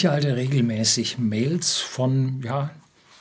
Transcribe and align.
Ich 0.00 0.06
erhalte 0.06 0.34
regelmäßig 0.34 1.18
Mails 1.18 1.76
von 1.76 2.40
ja, 2.42 2.70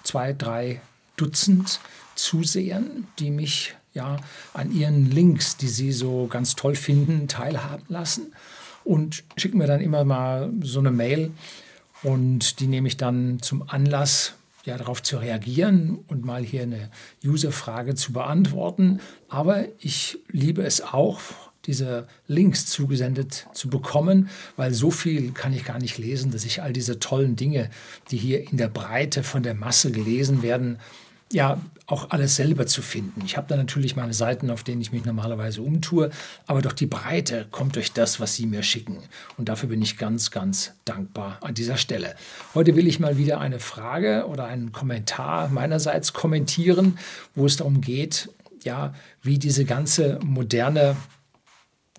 zwei, 0.03 0.31
drei 0.31 0.79
Dutzend 1.17 1.81
Zusehern, 2.15 3.05
die 3.19 3.31
mich 3.31 3.75
ja 3.93 4.15
an 4.53 4.71
ihren 4.71 5.11
Links, 5.11 5.57
die 5.57 5.67
sie 5.67 5.91
so 5.91 6.27
ganz 6.27 6.55
toll 6.55 6.75
finden, 6.75 7.27
teilhaben 7.27 7.83
lassen 7.89 8.33
und 8.85 9.25
schicken 9.35 9.57
mir 9.57 9.67
dann 9.67 9.81
immer 9.81 10.05
mal 10.05 10.53
so 10.61 10.79
eine 10.79 10.91
Mail 10.91 11.31
und 12.01 12.61
die 12.61 12.67
nehme 12.67 12.87
ich 12.87 12.95
dann 12.95 13.41
zum 13.41 13.67
Anlass, 13.67 14.35
ja, 14.63 14.77
darauf 14.77 15.03
zu 15.03 15.17
reagieren 15.17 15.99
und 16.07 16.23
mal 16.23 16.45
hier 16.45 16.63
eine 16.63 16.89
User-Frage 17.25 17.95
zu 17.95 18.13
beantworten. 18.13 19.01
Aber 19.27 19.65
ich 19.79 20.17
liebe 20.29 20.63
es 20.63 20.79
auch, 20.79 21.19
diese 21.65 22.07
Links 22.27 22.65
zugesendet 22.65 23.47
zu 23.53 23.69
bekommen, 23.69 24.29
weil 24.55 24.73
so 24.73 24.91
viel 24.91 25.31
kann 25.31 25.53
ich 25.53 25.65
gar 25.65 25.79
nicht 25.79 25.97
lesen, 25.97 26.31
dass 26.31 26.45
ich 26.45 26.61
all 26.61 26.73
diese 26.73 26.99
tollen 26.99 27.35
Dinge, 27.35 27.69
die 28.11 28.17
hier 28.17 28.49
in 28.49 28.57
der 28.57 28.69
Breite 28.69 29.23
von 29.23 29.43
der 29.43 29.53
Masse 29.53 29.91
gelesen 29.91 30.41
werden, 30.41 30.79
ja 31.31 31.61
auch 31.85 32.09
alles 32.11 32.35
selber 32.35 32.67
zu 32.67 32.81
finden. 32.81 33.21
Ich 33.25 33.37
habe 33.37 33.47
da 33.47 33.55
natürlich 33.55 33.95
meine 33.95 34.13
Seiten, 34.13 34.49
auf 34.49 34.63
denen 34.63 34.81
ich 34.81 34.91
mich 34.91 35.05
normalerweise 35.05 35.61
umtue, 35.61 36.11
aber 36.45 36.61
doch 36.61 36.73
die 36.73 36.85
Breite 36.85 37.47
kommt 37.51 37.75
durch 37.75 37.93
das, 37.93 38.19
was 38.19 38.35
Sie 38.35 38.45
mir 38.45 38.63
schicken. 38.63 38.97
Und 39.37 39.49
dafür 39.49 39.69
bin 39.69 39.81
ich 39.81 39.97
ganz, 39.97 40.31
ganz 40.31 40.73
dankbar 40.85 41.39
an 41.41 41.53
dieser 41.53 41.77
Stelle. 41.77 42.15
Heute 42.53 42.75
will 42.75 42.87
ich 42.87 42.99
mal 42.99 43.17
wieder 43.17 43.39
eine 43.39 43.59
Frage 43.59 44.25
oder 44.27 44.45
einen 44.45 44.71
Kommentar 44.71 45.49
meinerseits 45.49 46.13
kommentieren, 46.13 46.97
wo 47.35 47.45
es 47.45 47.57
darum 47.57 47.81
geht, 47.81 48.29
ja, 48.63 48.93
wie 49.21 49.39
diese 49.39 49.65
ganze 49.65 50.19
moderne 50.23 50.95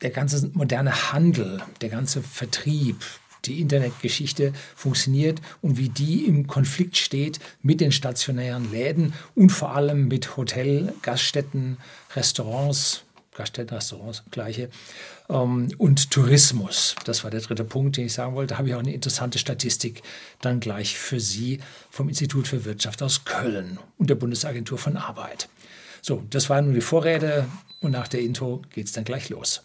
der 0.02 0.10
ganze 0.10 0.50
moderne 0.54 1.12
Handel, 1.12 1.62
der 1.80 1.88
ganze 1.88 2.22
Vertrieb, 2.22 3.04
die 3.44 3.60
Internetgeschichte 3.60 4.52
funktioniert 4.76 5.40
und 5.62 5.78
wie 5.78 5.88
die 5.88 6.26
im 6.26 6.46
Konflikt 6.46 6.96
steht 6.96 7.40
mit 7.62 7.80
den 7.80 7.92
stationären 7.92 8.70
Läden 8.70 9.14
und 9.34 9.50
vor 9.50 9.74
allem 9.74 10.08
mit 10.08 10.36
Hotel, 10.36 10.92
Gaststätten, 11.02 11.78
Restaurants, 12.14 13.02
Gaststätten, 13.34 13.74
Restaurants, 13.74 14.22
gleiche, 14.30 14.68
ähm, 15.28 15.68
und 15.78 16.10
Tourismus. 16.10 16.96
Das 17.04 17.24
war 17.24 17.30
der 17.30 17.40
dritte 17.40 17.64
Punkt, 17.64 17.96
den 17.96 18.06
ich 18.06 18.12
sagen 18.12 18.34
wollte. 18.34 18.52
Da 18.54 18.58
habe 18.58 18.68
ich 18.68 18.74
auch 18.74 18.80
eine 18.80 18.92
interessante 18.92 19.38
Statistik 19.38 20.02
dann 20.40 20.60
gleich 20.60 20.98
für 20.98 21.20
Sie 21.20 21.60
vom 21.90 22.08
Institut 22.08 22.48
für 22.48 22.64
Wirtschaft 22.64 23.02
aus 23.02 23.24
Köln 23.24 23.78
und 23.96 24.10
der 24.10 24.16
Bundesagentur 24.16 24.78
von 24.78 24.96
Arbeit. 24.96 25.48
So, 26.02 26.22
das 26.30 26.50
waren 26.50 26.66
nur 26.66 26.74
die 26.74 26.80
Vorräte 26.80 27.46
und 27.80 27.92
nach 27.92 28.08
der 28.08 28.20
Intro 28.20 28.62
geht 28.70 28.86
es 28.86 28.92
dann 28.92 29.04
gleich 29.04 29.28
los. 29.28 29.62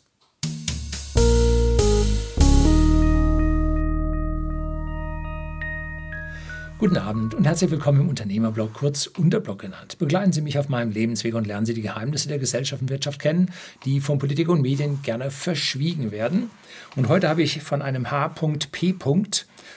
Guten 6.78 6.98
Abend 6.98 7.34
und 7.34 7.46
herzlich 7.46 7.72
willkommen 7.72 8.02
im 8.02 8.10
Unternehmerblog, 8.10 8.74
kurz 8.74 9.08
Unterblog 9.08 9.60
genannt. 9.60 9.98
Begleiten 9.98 10.34
Sie 10.34 10.42
mich 10.42 10.60
auf 10.60 10.68
meinem 10.68 10.92
Lebensweg 10.92 11.34
und 11.34 11.48
lernen 11.48 11.66
Sie 11.66 11.74
die 11.74 11.82
Geheimnisse 11.82 12.28
der 12.28 12.38
Gesellschaft 12.38 12.82
und 12.82 12.90
Wirtschaft 12.90 13.22
kennen, 13.22 13.50
die 13.86 14.02
von 14.02 14.20
Politik 14.20 14.50
und 14.50 14.62
Medien 14.62 15.02
gerne 15.02 15.32
verschwiegen 15.32 16.12
werden. 16.12 16.50
Und 16.98 17.08
heute 17.08 17.30
habe 17.30 17.44
ich 17.44 17.64
von 17.64 17.82
einem 17.82 18.12
H.P. 18.12 18.96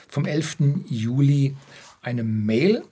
vom 0.09 0.25
11. 0.25 0.57
Juli 0.89 1.55
eine 2.01 2.25
Mail 2.25 2.83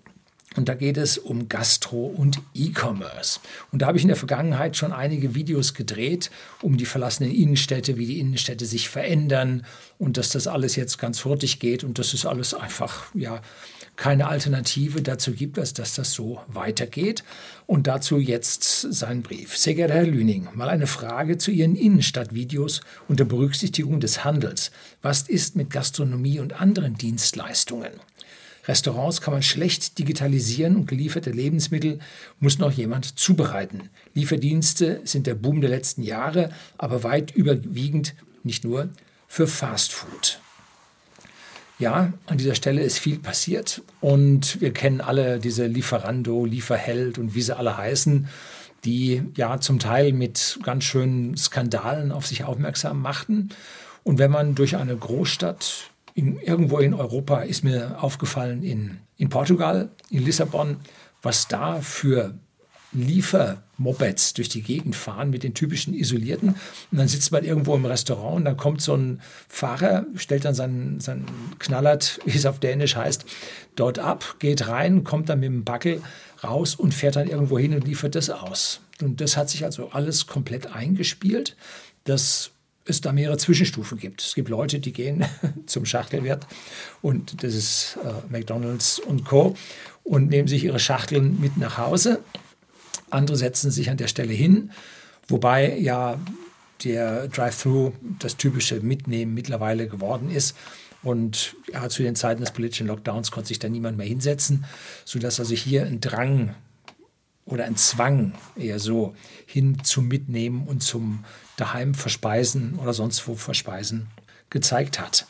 und 0.58 0.70
da 0.70 0.74
geht 0.74 0.98
es 0.98 1.18
um 1.18 1.50
Gastro 1.50 2.06
und 2.06 2.42
E-Commerce. 2.56 3.40
Und 3.72 3.82
da 3.82 3.88
habe 3.88 3.98
ich 3.98 4.04
in 4.04 4.08
der 4.08 4.18
Vergangenheit 4.18 4.76
schon 4.76 4.92
einige 4.92 5.36
Videos 5.36 5.74
gedreht, 5.74 6.32
um 6.62 6.78
die 6.78 6.86
verlassenen 6.86 7.32
Innenstädte, 7.32 7.98
wie 7.98 8.08
die 8.08 8.20
Innenstädte 8.20 8.66
sich 8.66 8.90
verändern 8.90 9.66
und 10.00 10.18
dass 10.18 10.30
das 10.30 10.48
alles 10.48 10.76
jetzt 10.76 10.98
ganz 10.98 11.26
hurtig 11.26 11.60
geht 11.60 11.84
und 11.84 12.00
das 12.00 12.14
ist 12.14 12.26
alles 12.26 12.54
einfach, 12.56 13.14
ja, 13.14 13.42
keine 13.98 14.28
Alternative 14.28 15.02
dazu 15.02 15.34
gibt, 15.34 15.60
als 15.60 15.74
dass 15.74 15.96
das 15.96 16.14
so 16.14 16.40
weitergeht. 16.48 17.24
Und 17.66 17.88
dazu 17.88 18.18
jetzt 18.18 18.82
sein 18.94 19.24
Brief. 19.24 19.58
Sehr 19.58 19.76
geehrter 19.76 19.96
Herr 19.96 20.08
Lüning, 20.08 20.48
mal 20.54 20.70
eine 20.70 20.88
Frage 20.88 21.38
zu 21.38 21.52
Ihren 21.52 21.76
Innenstadtvideos 21.76 22.82
unter 23.10 23.26
Berücksichtigung 23.26 24.00
des 24.00 24.24
Handels. 24.24 24.72
Was 25.02 25.24
ist 25.24 25.58
mit 25.58 25.72
Gastronomie 25.72 26.40
und 26.40 26.62
anderen 26.62 26.96
Dienstleistungen? 26.96 27.92
Restaurants 28.68 29.22
kann 29.22 29.34
man 29.34 29.44
schlecht 29.44 29.98
digitalisieren 29.98 30.76
und 30.76 30.88
gelieferte 30.88 31.32
Lebensmittel 31.32 32.00
muss 32.40 32.60
noch 32.60 32.72
jemand 32.72 33.18
zubereiten. 33.18 33.90
Lieferdienste 34.14 35.02
sind 35.06 35.26
der 35.26 35.36
Boom 35.36 35.62
der 35.62 35.70
letzten 35.70 36.04
Jahre, 36.04 36.52
aber 36.78 37.04
weit 37.04 37.32
überwiegend 37.32 38.14
nicht 38.44 38.64
nur 38.64 38.90
für 39.28 39.48
Fastfood. 39.48 40.40
Ja, 41.80 42.12
an 42.26 42.38
dieser 42.38 42.56
Stelle 42.56 42.82
ist 42.82 42.98
viel 42.98 43.20
passiert 43.20 43.84
und 44.02 44.60
wir 44.62 44.74
kennen 44.74 45.00
alle 45.00 45.38
diese 45.38 45.68
Lieferando, 45.68 46.44
Lieferheld 46.46 47.20
und 47.20 47.36
wie 47.36 47.42
sie 47.44 47.56
alle 47.56 47.78
heißen, 47.78 48.28
die 48.84 49.24
ja 49.36 49.60
zum 49.60 49.78
Teil 49.78 50.12
mit 50.12 50.60
ganz 50.64 50.86
schönen 50.86 51.38
Skandalen 51.38 52.12
auf 52.12 52.26
sich 52.26 52.44
aufmerksam 52.46 53.00
machten. 53.02 53.50
Und 54.04 54.18
wenn 54.18 54.32
man 54.32 54.56
durch 54.56 54.76
eine 54.76 54.96
Großstadt 54.96 55.92
in, 56.16 56.40
irgendwo 56.40 56.80
in 56.80 56.96
Europa 56.96 57.42
ist 57.42 57.64
mir 57.64 58.02
aufgefallen, 58.02 58.64
in, 58.64 58.98
in 59.18 59.30
Portugal, 59.30 59.90
in 60.10 60.26
Lissabon, 60.26 60.78
was 61.22 61.48
da 61.48 61.82
für 61.82 62.34
Liefermopeds 62.94 64.34
durch 64.34 64.50
die 64.50 64.62
Gegend 64.62 64.96
fahren 64.96 65.30
mit 65.30 65.44
den 65.44 65.54
typischen 65.54 65.94
Isolierten. 65.94 66.50
Und 66.92 66.98
dann 66.98 67.08
sitzt 67.08 67.32
man 67.32 67.44
irgendwo 67.44 67.76
im 67.76 67.86
Restaurant 67.86 68.38
und 68.38 68.46
dann 68.46 68.58
kommt 68.58 68.82
so 68.82 68.96
ein 68.96 69.22
Fahrer, 69.50 70.06
stellt 70.16 70.46
dann 70.46 70.56
seinen, 70.56 71.00
seinen 71.00 71.26
Knallert, 71.60 72.20
wie 72.26 72.38
es 72.38 72.46
auf 72.46 72.60
Dänisch 72.60 72.96
heißt, 72.96 73.26
dort 73.76 74.00
ab, 74.00 74.36
geht 74.40 74.68
rein, 74.68 75.04
kommt 75.04 75.30
dann 75.30 75.40
mit 75.40 75.50
dem 75.50 75.64
Backel 75.64 76.02
raus 76.44 76.76
und 76.76 76.94
fährt 76.94 77.16
dann 77.16 77.28
irgendwo 77.28 77.60
hin 77.60 77.74
und 77.74 77.86
liefert 77.86 78.16
das 78.16 78.30
aus. 78.30 78.82
Und 79.02 79.22
das 79.22 79.38
hat 79.38 79.50
sich 79.50 79.66
also 79.66 79.90
alles 79.90 80.28
komplett 80.28 80.68
eingespielt, 80.68 81.56
dass 82.06 82.52
es 82.86 83.02
da 83.02 83.12
mehrere 83.12 83.38
Zwischenstufen 83.38 83.98
gibt. 83.98 84.22
Es 84.22 84.34
gibt 84.34 84.48
Leute, 84.50 84.80
die 84.80 84.94
gehen 84.94 85.26
zum 85.66 85.86
Schachtelwert 85.86 86.48
und 87.02 87.44
das 87.44 87.54
ist 87.54 87.98
äh, 88.04 88.32
McDonald's 88.32 89.00
und 89.00 89.26
Co. 89.26 89.56
und 90.04 90.30
nehmen 90.30 90.48
sich 90.48 90.64
ihre 90.64 90.80
Schachteln 90.80 91.40
mit 91.42 91.58
nach 91.58 91.78
Hause 91.78 92.22
andere 93.10 93.38
setzen 93.38 93.72
sich 93.72 93.90
an 93.90 93.98
der 93.98 94.08
Stelle 94.08 94.34
hin, 94.34 94.72
wobei 95.28 95.78
ja 95.78 96.20
der 96.84 97.28
Drive-Thru 97.28 97.94
das 98.20 98.38
typische 98.38 98.80
Mitnehmen 98.82 99.34
mittlerweile 99.34 99.88
geworden 99.88 100.30
ist. 100.30 100.56
Und 101.04 101.56
ja, 101.72 101.90
zu 101.90 102.04
den 102.04 102.16
Zeiten 102.16 102.42
des 102.42 102.52
politischen 102.52 102.88
Lockdowns 102.88 103.32
konnte 103.32 103.50
sich 103.50 103.60
da 103.60 103.70
niemand 103.70 103.98
mehr 103.98 104.08
hinsetzen, 104.08 104.66
sodass 105.06 105.40
also 105.40 105.56
hier 105.56 105.86
ein 105.86 106.02
Drang 106.02 106.56
oder 107.46 107.66
ein 107.66 107.78
Zwang 107.78 108.34
eher 108.56 108.80
so 108.80 109.16
hin 109.46 109.84
zum 109.84 110.08
Mitnehmen 110.08 110.68
und 110.68 110.84
zum 110.84 111.24
daheim 111.56 111.94
verspeisen 111.94 112.76
oder 112.76 112.94
sonst 112.94 113.28
wo 113.28 113.36
verspeisen 113.36 114.08
gezeigt 114.50 115.00
hat. 115.00 115.26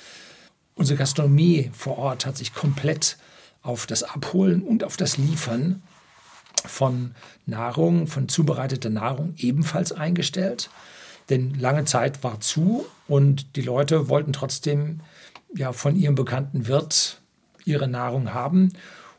Unsere 0.75 0.97
Gastronomie 0.97 1.71
vor 1.73 1.97
Ort 1.97 2.25
hat 2.25 2.37
sich 2.37 2.53
komplett 2.53 3.17
auf 3.61 3.85
das 3.85 4.03
Abholen 4.03 4.61
und 4.61 4.83
auf 4.83 4.97
das 4.97 5.17
Liefern 5.17 5.81
von 6.67 7.11
Nahrung, 7.45 8.07
von 8.07 8.29
zubereiteter 8.29 8.89
Nahrung 8.89 9.33
ebenfalls 9.37 9.91
eingestellt. 9.91 10.69
Denn 11.29 11.55
lange 11.59 11.85
Zeit 11.85 12.23
war 12.23 12.39
zu 12.39 12.85
und 13.07 13.55
die 13.55 13.61
Leute 13.61 14.09
wollten 14.09 14.33
trotzdem 14.33 15.01
ja 15.55 15.73
von 15.73 15.95
ihrem 15.95 16.15
bekannten 16.15 16.67
Wirt 16.67 17.21
ihre 17.65 17.87
Nahrung 17.87 18.33
haben. 18.33 18.73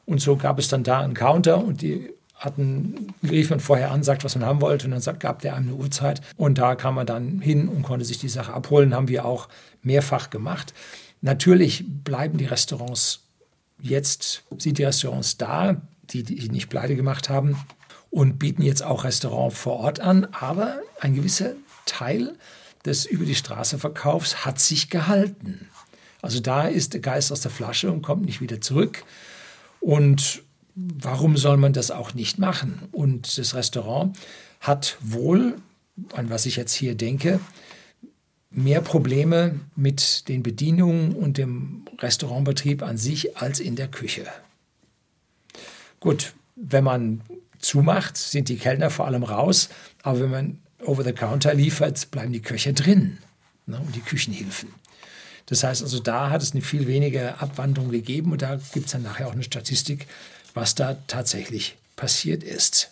Und 0.06 0.20
so 0.20 0.36
gab 0.36 0.58
es 0.58 0.68
dann 0.68 0.84
da 0.84 1.00
einen 1.00 1.14
Counter 1.14 1.62
und 1.62 1.82
die 1.82 2.10
hatten, 2.34 3.12
rief 3.28 3.50
man 3.50 3.60
vorher 3.60 3.90
an, 3.90 4.02
sagt, 4.02 4.24
was 4.24 4.36
man 4.36 4.46
haben 4.46 4.60
wollte 4.60 4.86
und 4.86 4.92
dann 4.92 5.18
gab 5.18 5.42
der 5.42 5.54
einem 5.54 5.68
eine 5.68 5.76
Uhrzeit 5.76 6.22
und 6.36 6.58
da 6.58 6.76
kam 6.76 6.94
man 6.94 7.06
dann 7.06 7.40
hin 7.40 7.68
und 7.68 7.82
konnte 7.82 8.04
sich 8.04 8.18
die 8.18 8.28
Sache 8.28 8.54
abholen, 8.54 8.94
haben 8.94 9.08
wir 9.08 9.24
auch 9.24 9.48
mehrfach 9.82 10.30
gemacht. 10.30 10.72
Natürlich 11.20 11.84
bleiben 12.04 12.38
die 12.38 12.46
Restaurants 12.46 13.24
jetzt, 13.82 14.44
sind 14.58 14.78
die 14.78 14.84
Restaurants 14.84 15.36
da, 15.36 15.82
die, 16.10 16.22
die 16.22 16.48
nicht 16.48 16.68
pleite 16.68 16.96
gemacht 16.96 17.28
haben 17.28 17.56
und 18.10 18.38
bieten 18.38 18.62
jetzt 18.62 18.82
auch 18.82 19.04
Restaurant 19.04 19.52
vor 19.52 19.74
Ort 19.74 20.00
an. 20.00 20.26
Aber 20.32 20.80
ein 21.00 21.14
gewisser 21.14 21.52
Teil 21.86 22.36
des 22.84 23.06
über 23.06 23.24
die 23.24 23.34
Straße 23.34 23.78
Verkaufs 23.78 24.44
hat 24.44 24.58
sich 24.58 24.90
gehalten. 24.90 25.68
Also 26.22 26.40
da 26.40 26.66
ist 26.66 26.94
der 26.94 27.00
Geist 27.00 27.30
aus 27.32 27.40
der 27.40 27.50
Flasche 27.50 27.92
und 27.92 28.02
kommt 28.02 28.24
nicht 28.24 28.40
wieder 28.40 28.60
zurück. 28.60 29.04
Und 29.80 30.42
warum 30.74 31.36
soll 31.36 31.56
man 31.56 31.72
das 31.72 31.90
auch 31.90 32.14
nicht 32.14 32.38
machen? 32.38 32.88
Und 32.92 33.38
das 33.38 33.54
Restaurant 33.54 34.16
hat 34.60 34.96
wohl, 35.00 35.56
an 36.14 36.30
was 36.30 36.46
ich 36.46 36.56
jetzt 36.56 36.72
hier 36.72 36.94
denke, 36.94 37.40
mehr 38.50 38.80
Probleme 38.80 39.60
mit 39.76 40.28
den 40.28 40.42
Bedienungen 40.42 41.14
und 41.14 41.38
dem 41.38 41.84
Restaurantbetrieb 41.98 42.82
an 42.82 42.96
sich 42.96 43.36
als 43.36 43.60
in 43.60 43.76
der 43.76 43.88
Küche. 43.88 44.26
Gut, 46.00 46.34
wenn 46.56 46.84
man 46.84 47.22
zumacht, 47.58 48.16
sind 48.16 48.48
die 48.48 48.56
Kellner 48.56 48.90
vor 48.90 49.06
allem 49.06 49.22
raus, 49.22 49.68
aber 50.02 50.20
wenn 50.20 50.30
man 50.30 50.58
over 50.84 51.02
the 51.02 51.12
counter 51.12 51.54
liefert, 51.54 52.10
bleiben 52.10 52.32
die 52.32 52.42
Köche 52.42 52.72
drin 52.72 53.18
ne, 53.66 53.78
und 53.78 53.94
die 53.94 54.00
Küchenhilfen. 54.00 54.70
Das 55.46 55.64
heißt 55.64 55.82
also, 55.82 55.98
da 55.98 56.30
hat 56.30 56.42
es 56.42 56.52
eine 56.52 56.60
viel 56.60 56.86
weniger 56.86 57.40
Abwanderung 57.40 57.90
gegeben 57.90 58.32
und 58.32 58.42
da 58.42 58.60
gibt 58.72 58.86
es 58.86 58.92
dann 58.92 59.02
nachher 59.02 59.28
auch 59.28 59.32
eine 59.32 59.42
Statistik, 59.42 60.06
was 60.54 60.74
da 60.74 60.98
tatsächlich 61.06 61.76
passiert 61.96 62.42
ist. 62.42 62.90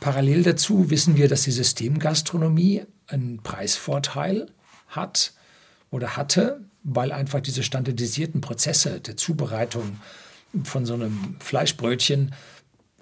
Parallel 0.00 0.42
dazu 0.42 0.90
wissen 0.90 1.16
wir, 1.16 1.28
dass 1.28 1.42
die 1.42 1.50
Systemgastronomie 1.50 2.84
einen 3.08 3.42
Preisvorteil 3.42 4.46
hat 4.88 5.32
oder 5.90 6.16
hatte, 6.16 6.60
weil 6.84 7.12
einfach 7.12 7.40
diese 7.40 7.62
standardisierten 7.62 8.40
Prozesse 8.40 9.00
der 9.00 9.16
Zubereitung 9.16 9.98
von 10.64 10.86
so 10.86 10.94
einem 10.94 11.36
Fleischbrötchen 11.40 12.34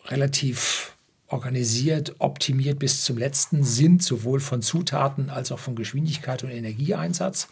relativ 0.07 0.95
organisiert, 1.29 2.17
optimiert 2.19 2.79
bis 2.79 3.03
zum 3.03 3.19
letzten 3.19 3.65
sind, 3.65 4.03
sowohl 4.03 4.41
von 4.41 4.63
Zutaten 4.63 5.31
als 5.31 5.51
auch 5.53 5.59
von 5.59 5.75
Geschwindigkeit 5.75 6.45
und 6.45 6.51
Energieeinsatz. 6.51 7.49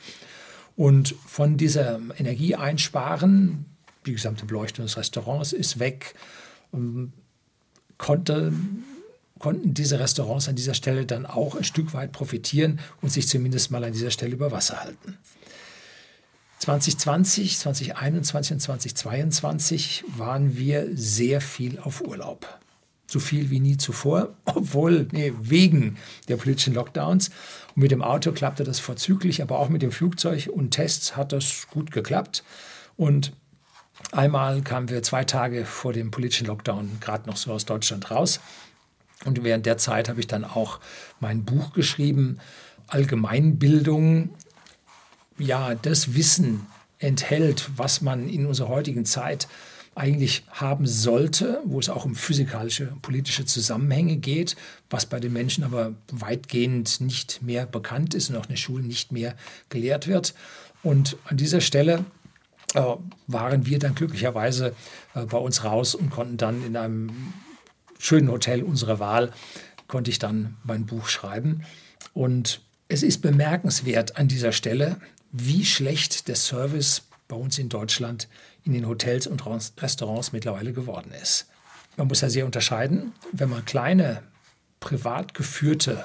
Und 0.77 1.15
von 1.27 1.57
dieser 1.57 2.01
Energieeinsparen, 2.17 3.67
die 4.07 4.13
gesamte 4.13 4.47
Beleuchtung 4.47 4.85
des 4.85 4.97
Restaurants 4.97 5.53
ist 5.53 5.79
weg, 5.79 6.15
ähm, 6.73 7.13
konnte, 7.99 8.53
konnten 9.39 9.75
diese 9.75 9.99
Restaurants 9.99 10.49
an 10.49 10.57
dieser 10.57 10.75
Stelle 10.75 11.07
dann 11.07 11.27
auch 11.27 11.57
ein 11.57 11.65
Stück 11.65 11.93
weit 11.95 12.13
profitieren 12.13 12.81
und 13.01 13.11
sich 13.11 13.29
zumindest 13.29 13.71
mal 13.71 13.85
an 13.85 13.93
dieser 13.93 14.11
Stelle 14.11 14.33
über 14.33 14.51
Wasser 14.51 14.81
halten. 14.81 15.19
2020, 16.63 17.59
2021 17.59 18.53
und 18.53 18.61
2022 18.61 20.05
waren 20.17 20.57
wir 20.57 20.89
sehr 20.95 21.41
viel 21.41 21.81
auf 21.81 22.03
Urlaub. 22.03 22.47
So 23.09 23.19
viel 23.19 23.51
wie 23.51 23.59
nie 23.59 23.79
zuvor, 23.79 24.37
obwohl, 24.45 25.09
nee, 25.11 25.33
wegen 25.41 25.97
der 26.29 26.37
politischen 26.37 26.75
Lockdowns. 26.75 27.31
Und 27.75 27.83
mit 27.83 27.91
dem 27.91 28.01
Auto 28.01 28.31
klappte 28.31 28.63
das 28.63 28.79
vorzüglich, 28.79 29.43
aber 29.43 29.59
auch 29.59 29.71
mit 29.71 29.83
dem 29.83 29.91
Flugzeug 29.91 30.49
und 30.53 30.71
Tests 30.71 31.17
hat 31.17 31.33
das 31.33 31.67
gut 31.69 31.91
geklappt. 31.91 32.45
Und 32.97 33.33
einmal 34.13 34.63
kamen 34.63 34.89
wir 34.89 35.03
zwei 35.03 35.25
Tage 35.25 35.65
vor 35.65 35.93
dem 35.93 36.13
politischen 36.13 36.47
Lockdown 36.47 36.99
gerade 37.01 37.29
noch 37.29 37.37
so 37.37 37.53
aus 37.53 37.65
Deutschland 37.65 38.09
raus. 38.13 38.39
Und 39.25 39.43
während 39.43 39.67
der 39.67 39.79
Zeit 39.79 40.09
habe 40.09 40.21
ich 40.21 40.29
dann 40.29 40.45
auch 40.45 40.79
mein 41.19 41.45
Buch 41.45 41.73
geschrieben, 41.73 42.39
Allgemeinbildung 42.87 44.31
ja 45.39 45.75
das 45.75 46.15
Wissen 46.15 46.67
enthält, 46.99 47.71
was 47.77 48.01
man 48.01 48.29
in 48.29 48.47
unserer 48.47 48.69
heutigen 48.69 49.05
Zeit 49.05 49.49
eigentlich 49.95 50.45
haben 50.51 50.87
sollte, 50.87 51.61
wo 51.65 51.79
es 51.79 51.91
auch 51.91 52.05
um 52.05 52.15
physikalische, 52.15 52.93
politische 53.03 53.45
Zusammenhänge 53.45 54.17
geht, 54.17 54.57
was 54.89 55.05
bei 55.05 55.21
den 55.21 55.33
Menschen 55.33 55.65
aber 55.65 55.93
weitgehend 56.11 57.01
nicht 57.01 57.43
mehr 57.43 57.67
bekannt 57.67 58.15
ist 58.15 58.31
und 58.31 58.37
auch 58.37 58.45
in 58.45 58.51
den 58.51 58.57
Schulen 58.57 58.87
nicht 58.87 59.13
mehr 59.13 59.35
gelehrt 59.69 60.07
wird. 60.07 60.35
Und 60.83 61.17
an 61.27 61.37
dieser 61.37 61.61
Stelle 61.61 62.05
äh, 62.75 62.83
waren 63.27 63.67
wir 63.67 63.79
dann 63.79 63.95
glücklicherweise 63.95 64.75
äh, 65.15 65.27
bei 65.27 65.39
uns 65.39 65.63
raus 65.63 65.95
und 65.95 66.11
konnten 66.11 66.39
dann 66.39 66.65
in 66.65 66.77
einem 66.77 67.11
schönen 67.99 68.31
Hotel 68.31 68.63
unserer 68.63 68.99
Wahl, 68.99 69.33
konnte 69.89 70.11
ich 70.11 70.19
dann 70.19 70.57
mein 70.65 70.87
Buch 70.87 71.09
schreiben. 71.09 71.65
Und 72.15 72.63
es 72.89 73.03
ist 73.03 73.21
bemerkenswert 73.21 74.17
an 74.17 74.29
dieser 74.29 74.53
Stelle, 74.53 74.97
wie 75.33 75.65
schlecht 75.65 76.29
der 76.29 76.37
Service 76.37 77.03
bei 77.27 77.37
uns 77.37 77.59
in 77.59 77.71
Deutschland 77.71 78.29
in 78.65 78.75
den 78.75 78.87
Hotels 78.87 79.27
und 79.27 79.45
Restaurants 79.83 80.33
mittlerweile 80.33 80.73
geworden 80.73 81.13
ist. 81.21 81.47
Man 81.97 82.09
muss 82.09 82.21
ja 82.21 82.31
sehr 82.31 82.45
unterscheiden, 82.45 83.13
wenn 83.33 83.49
man 83.49 83.65
kleine 83.65 84.23
privat 84.81 85.35
geführte 85.35 86.05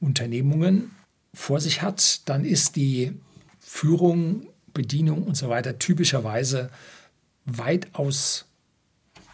Unternehmungen 0.00 0.92
vor 1.34 1.60
sich 1.60 1.82
hat, 1.82 2.28
dann 2.28 2.44
ist 2.44 2.76
die 2.76 3.12
Führung, 3.60 4.46
Bedienung 4.72 5.24
und 5.24 5.36
so 5.36 5.48
weiter 5.48 5.78
typischerweise 5.78 6.70
weitaus 7.44 8.46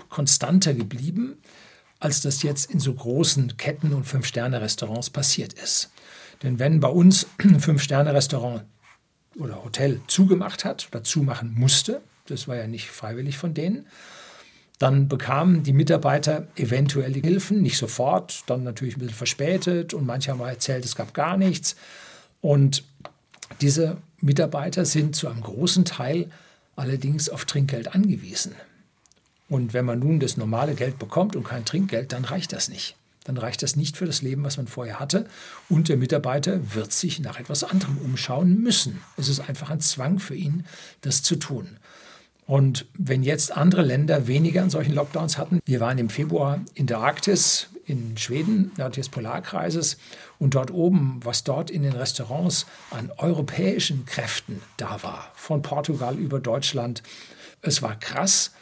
konstanter 0.09 0.75
geblieben, 0.75 1.37
als 2.01 2.21
das 2.21 2.43
jetzt 2.43 2.71
in 2.71 2.81
so 2.81 2.95
großen 2.95 3.57
Ketten 3.57 3.93
und 3.93 4.05
Fünf-Sterne-Restaurants 4.05 5.11
passiert 5.11 5.53
ist. 5.55 5.91
Denn 6.43 6.59
wenn 6.59 6.81
bei 6.81 6.89
uns 6.89 7.27
ein 7.39 7.61
Fünf-Sterne-Restaurant 7.61 8.65
oder 9.39 9.65
Hotel 9.65 10.01
zugemacht 10.07 10.65
hat 10.65 10.89
oder 10.91 11.05
zumachen 11.05 11.55
musste, 11.55 12.01
das 12.27 12.49
war 12.49 12.57
ja 12.57 12.67
nicht 12.67 12.89
freiwillig 12.89 13.39
von 13.39 13.55
denen, 13.55 13.87
dann 14.79 15.09
bekamen 15.09 15.63
die 15.63 15.73
Mitarbeiter 15.73 16.49
eventuell 16.57 17.13
die 17.13 17.21
Hilfen, 17.21 17.63
nicht 17.63 17.79
sofort, 17.79 18.43
dann 18.47 18.65
natürlich 18.65 18.97
ein 18.97 19.01
bisschen 19.01 19.15
verspätet 19.15 19.95
und 19.95 20.05
manche 20.05 20.33
haben 20.33 20.41
erzählt, 20.41 20.85
es 20.85 20.97
gab 20.97 21.15
gar 21.15 21.37
nichts. 21.37 21.77
Und 22.41 22.85
diese 23.61 23.99
Mitarbeiter 24.21 24.85
sind 24.85 25.15
zu 25.15 25.29
einem 25.29 25.43
großen 25.43 25.85
Teil 25.85 26.31
allerdings 26.77 27.29
auf 27.29 27.45
Trinkgeld 27.45 27.95
angewiesen. 27.95 28.55
Und 29.49 29.75
wenn 29.75 29.85
man 29.85 30.01
nun 30.01 30.19
das 30.19 30.37
normale 30.37 30.75
Geld 30.75 30.99
bekommt 30.99 31.37
und 31.37 31.45
kein 31.45 31.65
Trinkgeld, 31.65 32.13
dann 32.13 32.25
reicht 32.25 32.53
das 32.53 32.69
nicht 32.69 32.97
dann 33.25 33.39
reicht 33.39 33.63
das 33.63 33.75
nicht 33.75 33.97
für 33.97 34.07
das 34.07 34.23
Leben, 34.23 34.45
was 34.45 34.59
man 34.59 34.67
vorher 34.67 35.01
hatte. 35.01 35.27
Und 35.69 35.89
der 35.89 35.97
Mitarbeiter 35.97 36.75
wird 36.75 36.93
sich 36.93 37.21
nach 37.21 37.41
etwas 37.41 37.65
anderem 37.65 37.99
umschauen 37.99 38.63
müssen. 38.63 39.01
Es 39.17 39.29
ist 39.29 39.41
einfach 39.41 39.71
ein 39.71 39.81
Zwang 39.81 40.19
für 40.19 40.35
ihn, 40.35 40.65
das 41.01 41.23
zu 41.23 41.37
tun. 41.37 41.79
Und 42.47 42.85
wenn 42.99 43.23
jetzt 43.23 43.57
andere 43.57 43.83
Länder 43.83 44.27
weniger 44.27 44.63
an 44.63 44.71
solchen 44.71 44.95
Lockdowns 44.95 45.39
hatten, 45.39 45.61
wir 45.65 45.81
waren 45.81 45.97
im 45.97 46.11
Februar 46.11 46.61
in 46.75 46.87
der 46.87 46.99
Arktis, 46.99 47.69
in 47.87 48.17
Schweden, 48.19 48.71
nördlich 48.77 49.07
des 49.07 49.09
Polarkreises, 49.11 49.97
und 50.39 50.55
dort 50.55 50.71
oben, 50.71 51.21
was 51.23 51.45
dort 51.45 51.71
in 51.71 51.83
den 51.83 51.93
Restaurants 51.93 52.67
an 52.91 53.11
europäischen 53.17 54.05
Kräften 54.05 54.61
da 54.77 55.03
war, 55.03 55.33
von 55.35 55.63
Portugal 55.63 56.19
über 56.19 56.41
Deutschland, 56.41 57.03
es 57.63 57.81
war 57.81 57.99
krass 57.99 58.53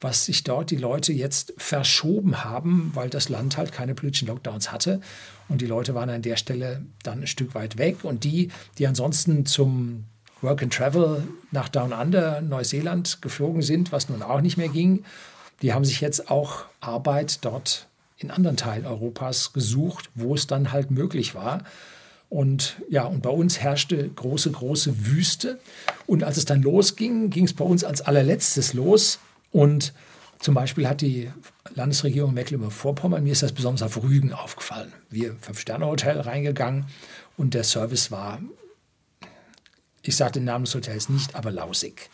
was 0.00 0.24
sich 0.24 0.44
dort 0.44 0.70
die 0.70 0.76
Leute 0.76 1.12
jetzt 1.12 1.52
verschoben 1.58 2.42
haben, 2.42 2.90
weil 2.94 3.10
das 3.10 3.28
Land 3.28 3.56
halt 3.56 3.72
keine 3.72 3.94
politischen 3.94 4.28
Lockdowns 4.28 4.72
hatte. 4.72 5.00
Und 5.48 5.60
die 5.60 5.66
Leute 5.66 5.94
waren 5.94 6.08
an 6.08 6.22
der 6.22 6.36
Stelle 6.36 6.82
dann 7.02 7.22
ein 7.22 7.26
Stück 7.26 7.54
weit 7.54 7.76
weg. 7.76 8.04
Und 8.04 8.24
die, 8.24 8.50
die 8.78 8.86
ansonsten 8.86 9.44
zum 9.44 10.04
Work 10.40 10.62
and 10.62 10.72
Travel 10.72 11.22
nach 11.50 11.68
Down 11.68 11.92
Under, 11.92 12.40
Neuseeland 12.40 13.20
geflogen 13.20 13.62
sind, 13.62 13.92
was 13.92 14.08
nun 14.08 14.22
auch 14.22 14.40
nicht 14.40 14.56
mehr 14.56 14.68
ging, 14.68 15.04
die 15.60 15.74
haben 15.74 15.84
sich 15.84 16.00
jetzt 16.00 16.30
auch 16.30 16.64
Arbeit 16.80 17.44
dort 17.44 17.86
in 18.16 18.30
anderen 18.30 18.56
Teilen 18.56 18.86
Europas 18.86 19.52
gesucht, 19.52 20.08
wo 20.14 20.34
es 20.34 20.46
dann 20.46 20.72
halt 20.72 20.90
möglich 20.90 21.34
war. 21.34 21.64
Und 22.30 22.76
ja, 22.88 23.04
und 23.04 23.22
bei 23.22 23.30
uns 23.30 23.58
herrschte 23.58 24.08
große, 24.08 24.52
große 24.52 25.06
Wüste. 25.06 25.58
Und 26.06 26.22
als 26.22 26.38
es 26.38 26.44
dann 26.44 26.62
losging, 26.62 27.28
ging 27.28 27.44
es 27.44 27.52
bei 27.52 27.64
uns 27.64 27.84
als 27.84 28.00
allerletztes 28.00 28.72
los 28.72 29.18
und 29.50 29.92
zum 30.38 30.54
Beispiel 30.54 30.88
hat 30.88 31.02
die 31.02 31.30
Landesregierung 31.74 32.32
Mecklenburg-Vorpommern, 32.32 33.22
mir 33.22 33.32
ist 33.32 33.42
das 33.42 33.52
besonders 33.52 33.82
auf 33.82 34.02
Rügen 34.02 34.32
aufgefallen. 34.32 34.92
Wir 35.10 35.36
Fünf-Sterne-Hotel 35.40 36.18
reingegangen 36.20 36.86
und 37.36 37.52
der 37.52 37.64
Service 37.64 38.10
war, 38.10 38.40
ich 40.02 40.16
sage 40.16 40.32
den 40.32 40.44
Namen 40.44 40.64
des 40.64 40.74
Hotels 40.74 41.10
nicht, 41.10 41.34
aber 41.34 41.50
lausig. 41.50 42.08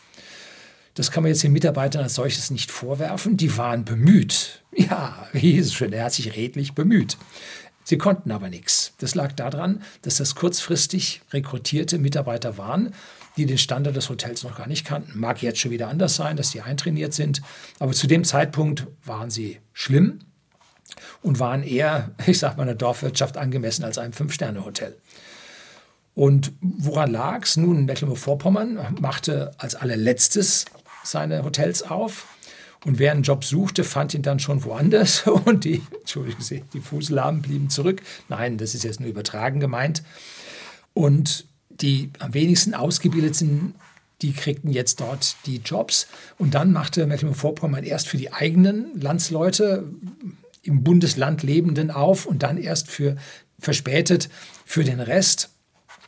Das 0.93 1.11
kann 1.11 1.23
man 1.23 1.31
jetzt 1.31 1.43
den 1.43 1.53
Mitarbeitern 1.53 2.03
als 2.03 2.15
solches 2.15 2.49
nicht 2.49 2.71
vorwerfen. 2.71 3.37
Die 3.37 3.55
waren 3.55 3.85
bemüht. 3.85 4.63
Ja, 4.75 5.27
wie 5.31 5.53
hieß 5.53 5.67
es 5.67 5.73
schön, 5.73 5.93
er 5.93 6.05
hat 6.05 6.13
sich 6.13 6.35
redlich 6.35 6.73
bemüht. 6.73 7.17
Sie 7.87 7.97
konnten 7.97 8.31
aber 8.31 8.49
nichts. 8.49 8.91
Das 8.97 9.15
lag 9.15 9.31
daran, 9.31 9.81
dass 10.01 10.17
das 10.17 10.35
kurzfristig 10.35 11.21
rekrutierte 11.31 11.99
Mitarbeiter 11.99 12.57
waren, 12.57 12.93
die 13.37 13.45
den 13.45 13.57
Standard 13.57 13.95
des 13.95 14.09
Hotels 14.09 14.43
noch 14.43 14.57
gar 14.57 14.67
nicht 14.67 14.85
kannten. 14.85 15.17
Mag 15.17 15.41
jetzt 15.41 15.59
schon 15.59 15.71
wieder 15.71 15.87
anders 15.87 16.17
sein, 16.17 16.35
dass 16.35 16.51
die 16.51 16.59
eintrainiert 16.59 17.13
sind, 17.13 17.41
aber 17.79 17.93
zu 17.93 18.07
dem 18.07 18.25
Zeitpunkt 18.25 18.87
waren 19.05 19.29
sie 19.29 19.61
schlimm 19.71 20.19
und 21.21 21.39
waren 21.39 21.63
eher, 21.63 22.11
ich 22.27 22.39
sag 22.39 22.57
mal, 22.57 22.63
einer 22.63 22.75
Dorfwirtschaft 22.75 23.37
angemessen 23.37 23.85
als 23.85 23.97
einem 23.97 24.11
Fünf-Sterne-Hotel. 24.11 24.97
Und 26.13 26.51
woran 26.59 27.09
lag 27.09 27.43
es? 27.43 27.55
Nun, 27.55 27.85
Mecklenburg-Vorpommern 27.85 28.97
machte 28.99 29.53
als 29.59 29.75
allerletztes 29.75 30.65
seine 31.05 31.45
Hotels 31.45 31.83
auf. 31.83 32.25
Und 32.85 32.99
wer 32.99 33.11
einen 33.11 33.23
Job 33.23 33.43
suchte, 33.43 33.83
fand 33.83 34.13
ihn 34.13 34.21
dann 34.21 34.39
schon 34.39 34.63
woanders. 34.63 35.25
Und 35.45 35.65
die, 35.65 35.81
Entschuldigen 35.99 36.41
Sie, 36.41 36.63
die 36.73 36.79
Fußlahmen 36.79 37.41
blieben 37.41 37.69
zurück. 37.69 38.01
Nein, 38.29 38.57
das 38.57 38.75
ist 38.75 38.83
jetzt 38.83 38.99
nur 38.99 39.09
übertragen 39.09 39.59
gemeint. 39.59 40.03
Und 40.93 41.45
die 41.69 42.11
am 42.19 42.33
wenigsten 42.33 42.73
ausgebildeten, 42.73 43.75
die 44.21 44.33
kriegten 44.33 44.71
jetzt 44.71 44.99
dort 44.99 45.35
die 45.45 45.57
Jobs. 45.57 46.07
Und 46.37 46.55
dann 46.55 46.71
machte 46.71 47.05
Mecklenburg-Vorpommern 47.05 47.83
erst 47.83 48.07
für 48.07 48.17
die 48.17 48.33
eigenen 48.33 48.99
Landsleute 48.99 49.83
im 50.63 50.83
Bundesland 50.83 51.43
Lebenden 51.43 51.91
auf 51.91 52.25
und 52.25 52.43
dann 52.43 52.57
erst 52.57 52.89
für 52.89 53.15
verspätet 53.59 54.29
für 54.65 54.83
den 54.83 54.99
Rest. 54.99 55.49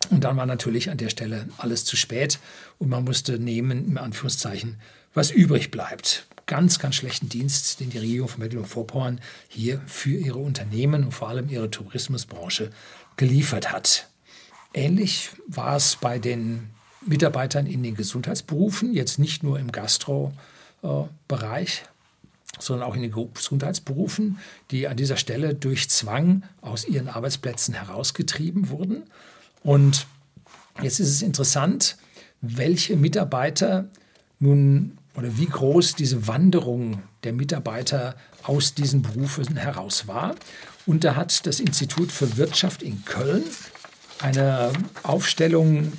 Und 0.10 0.24
dann 0.24 0.38
war 0.38 0.46
natürlich 0.46 0.90
an 0.90 0.98
der 0.98 1.10
Stelle 1.10 1.48
alles 1.58 1.86
zu 1.86 1.96
spät 1.96 2.40
und 2.78 2.90
man 2.90 3.04
musste 3.04 3.38
nehmen, 3.38 3.88
in 3.88 3.98
Anführungszeichen, 3.98 4.78
was 5.14 5.32
übrig 5.32 5.72
bleibt. 5.72 6.28
Ganz, 6.50 6.80
ganz 6.80 6.96
schlechten 6.96 7.30
Dienst, 7.30 7.80
den 7.80 7.92
die 7.92 8.00
Regierung 8.00 8.28
von 8.28 8.40
Mecklenburg-Vorpommern 8.40 9.22
hier 9.50 9.80
für 9.86 10.18
ihre 10.18 10.40
Unternehmen 10.40 11.04
und 11.04 11.12
vor 11.12 11.30
allem 11.30 11.48
ihre 11.48 11.70
Tourismusbranche 11.70 12.72
geliefert 13.18 13.72
hat. 13.72 14.10
Ähnlich 14.74 15.30
war 15.46 15.76
es 15.76 15.98
bei 15.98 16.18
den 16.18 16.72
Mitarbeitern 17.06 17.68
in 17.68 17.84
den 17.84 17.94
Gesundheitsberufen, 17.94 18.96
jetzt 18.96 19.20
nicht 19.20 19.44
nur 19.44 19.60
im 19.60 19.72
Gastro-Bereich, 19.72 21.84
sondern 22.58 22.88
auch 22.88 22.96
in 22.96 23.04
den 23.04 23.14
Gesundheitsberufen, 23.32 24.40
die 24.72 24.88
an 24.88 24.98
dieser 24.98 25.18
Stelle 25.18 25.54
durch 25.54 25.88
Zwang 25.92 26.42
aus 26.62 26.84
ihren 26.84 27.10
Arbeitsplätzen 27.10 27.76
herausgetrieben 27.76 28.70
wurden. 28.70 29.04
Und 29.62 30.08
jetzt 30.82 31.00
ist 31.00 31.10
es 31.10 31.22
interessant, 31.22 31.96
welche 32.42 32.98
Mitarbeiter 32.98 33.88
nun 34.40 34.98
oder 35.16 35.38
wie 35.38 35.48
groß 35.48 35.96
diese 35.96 36.28
Wanderung 36.28 37.04
der 37.24 37.34
Mitarbeiter 37.34 38.16
aus 38.44 38.74
diesen 38.74 39.02
Berufen 39.02 39.58
heraus 39.58 40.08
war. 40.08 40.36
Und 40.86 41.04
da 41.04 41.16
hat 41.16 41.46
das 41.46 41.60
Institut 41.60 42.12
für 42.12 42.38
Wirtschaft 42.38 42.82
in 42.84 43.04
Köln 43.06 43.44
eine 44.20 44.72
Aufstellung 45.04 45.94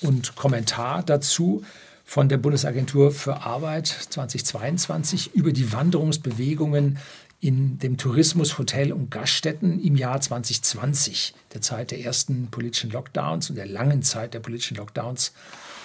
und 0.00 0.36
Kommentar 0.36 1.02
dazu 1.02 1.64
von 2.04 2.28
der 2.28 2.36
Bundesagentur 2.36 3.10
für 3.12 3.42
Arbeit 3.42 3.86
2022 3.86 5.34
über 5.34 5.52
die 5.52 5.72
Wanderungsbewegungen 5.72 6.98
in 7.40 7.78
dem 7.78 7.96
Tourismus, 7.96 8.58
Hotel 8.58 8.92
und 8.92 9.10
Gaststätten 9.10 9.78
im 9.80 9.96
Jahr 9.96 10.20
2020, 10.20 11.34
der 11.52 11.60
Zeit 11.60 11.90
der 11.90 12.00
ersten 12.00 12.48
politischen 12.50 12.90
Lockdowns 12.90 13.50
und 13.50 13.56
der 13.56 13.66
langen 13.66 14.02
Zeit 14.02 14.32
der 14.32 14.40
politischen 14.40 14.76
Lockdowns 14.76 15.32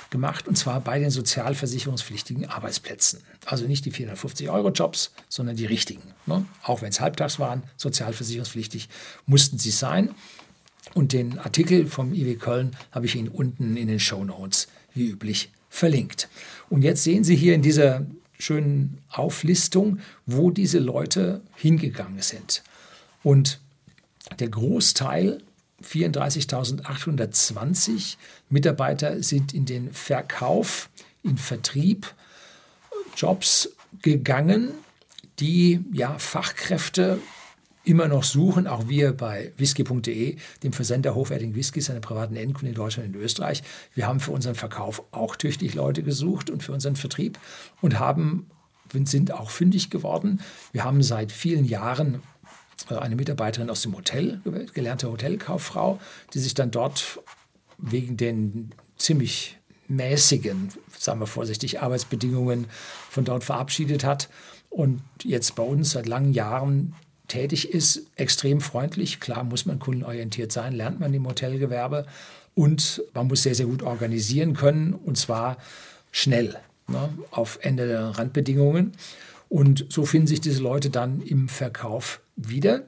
gemacht, 0.09 0.47
und 0.47 0.57
zwar 0.57 0.81
bei 0.81 0.99
den 0.99 1.11
sozialversicherungspflichtigen 1.11 2.45
Arbeitsplätzen. 2.47 3.21
Also 3.45 3.65
nicht 3.65 3.85
die 3.85 3.91
450-Euro-Jobs, 3.91 5.11
sondern 5.27 5.55
die 5.55 5.65
richtigen. 5.65 6.01
Ne? 6.25 6.45
Auch 6.63 6.81
wenn 6.81 6.89
es 6.89 6.99
halbtags 6.99 7.39
waren, 7.39 7.63
sozialversicherungspflichtig 7.77 8.89
mussten 9.25 9.57
sie 9.57 9.71
sein. 9.71 10.13
Und 10.93 11.13
den 11.13 11.37
Artikel 11.37 11.85
vom 11.85 12.13
IW 12.13 12.35
Köln 12.35 12.75
habe 12.91 13.05
ich 13.05 13.15
Ihnen 13.15 13.27
unten 13.27 13.77
in 13.77 13.87
den 13.87 13.99
Show 13.99 14.23
Notes 14.23 14.67
wie 14.93 15.09
üblich 15.09 15.51
verlinkt. 15.69 16.29
Und 16.69 16.81
jetzt 16.81 17.03
sehen 17.03 17.23
Sie 17.23 17.35
hier 17.35 17.53
in 17.53 17.61
dieser 17.61 18.05
schönen 18.39 18.99
Auflistung, 19.09 19.99
wo 20.25 20.49
diese 20.49 20.79
Leute 20.79 21.41
hingegangen 21.55 22.21
sind. 22.21 22.63
Und 23.21 23.59
der 24.39 24.49
Großteil 24.49 25.41
34.820 25.83 28.17
Mitarbeiter 28.49 29.23
sind 29.23 29.53
in 29.53 29.65
den 29.65 29.93
Verkauf, 29.93 30.89
in 31.23 31.37
Vertrieb, 31.37 32.13
Jobs 33.15 33.69
gegangen, 34.01 34.71
die 35.39 35.83
ja 35.91 36.17
Fachkräfte 36.17 37.19
immer 37.83 38.07
noch 38.07 38.23
suchen, 38.23 38.67
auch 38.67 38.87
wir 38.87 39.13
bei 39.13 39.51
whisky.de, 39.57 40.35
dem 40.63 40.73
Versender 40.73 41.15
hochwertigen 41.15 41.55
Whiskys, 41.55 41.85
seine 41.85 42.01
privaten 42.01 42.35
Endkunden 42.35 42.69
in 42.69 42.75
Deutschland 42.75 43.15
und 43.15 43.21
Österreich. 43.21 43.63
Wir 43.95 44.05
haben 44.05 44.19
für 44.19 44.31
unseren 44.31 44.55
Verkauf 44.55 45.03
auch 45.11 45.35
tüchtig 45.35 45.73
Leute 45.73 46.03
gesucht 46.03 46.49
und 46.49 46.61
für 46.61 46.73
unseren 46.73 46.95
Vertrieb 46.95 47.39
und 47.81 47.99
haben, 47.99 48.47
sind 49.05 49.31
auch 49.31 49.49
fündig 49.49 49.89
geworden. 49.89 50.41
Wir 50.71 50.83
haben 50.83 51.03
seit 51.03 51.31
vielen 51.31 51.65
Jahren 51.65 52.21
eine 52.89 53.15
Mitarbeiterin 53.15 53.69
aus 53.69 53.81
dem 53.81 53.95
Hotel, 53.95 54.41
gelernte 54.73 55.11
Hotelkauffrau, 55.11 55.99
die 56.33 56.39
sich 56.39 56.53
dann 56.53 56.71
dort 56.71 57.19
wegen 57.77 58.17
den 58.17 58.71
ziemlich 58.97 59.57
mäßigen, 59.87 60.69
sagen 60.97 61.19
wir 61.19 61.27
vorsichtig, 61.27 61.81
Arbeitsbedingungen 61.81 62.67
von 63.09 63.25
dort 63.25 63.43
verabschiedet 63.43 64.03
hat 64.03 64.29
und 64.69 65.01
jetzt 65.23 65.55
bei 65.55 65.63
uns 65.63 65.91
seit 65.91 66.07
langen 66.07 66.33
Jahren 66.33 66.93
tätig 67.27 67.69
ist, 67.69 68.03
extrem 68.15 68.61
freundlich. 68.61 69.19
Klar 69.19 69.43
muss 69.43 69.65
man 69.65 69.79
kundenorientiert 69.79 70.51
sein, 70.51 70.73
lernt 70.73 70.99
man 70.99 71.13
im 71.13 71.27
Hotelgewerbe 71.27 72.05
und 72.55 73.03
man 73.13 73.27
muss 73.27 73.43
sehr, 73.43 73.55
sehr 73.55 73.65
gut 73.65 73.83
organisieren 73.83 74.53
können 74.53 74.93
und 74.93 75.17
zwar 75.17 75.57
schnell 76.11 76.57
ne, 76.87 77.09
auf 77.31 77.59
Ende 77.61 77.87
der 77.87 78.09
Randbedingungen. 78.09 78.93
Und 79.49 79.85
so 79.89 80.05
finden 80.05 80.27
sich 80.27 80.41
diese 80.41 80.61
Leute 80.61 80.91
dann 80.91 81.21
im 81.21 81.49
Verkauf 81.49 82.21
wieder. 82.35 82.83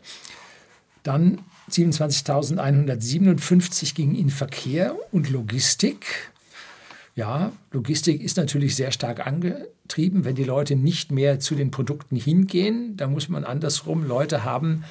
Dann 1.03 1.39
27.157 1.70 3.96
ging 3.96 4.15
in 4.15 4.30
Verkehr 4.30 4.96
und 5.12 5.32
Logistik. 5.32 6.32
Ja, 7.15 7.51
Logistik 7.72 8.22
ist 8.22 8.38
natürlich 8.38 8.75
sehr 8.75 8.91
stark 8.91 9.25
angetrieben. 9.25 10.24
Wenn 10.24 10.36
die 10.36 10.44
Leute 10.44 10.75
nicht 10.75 11.12
mehr 11.12 11.39
zu 11.39 11.56
den 11.56 11.72
Produkten 11.72 12.15
hingehen, 12.15 12.96
dann 12.96 13.12
muss 13.12 13.27
man 13.27 13.44
andersrum 13.44 14.03
Leute 14.03 14.44
haben, 14.44 14.84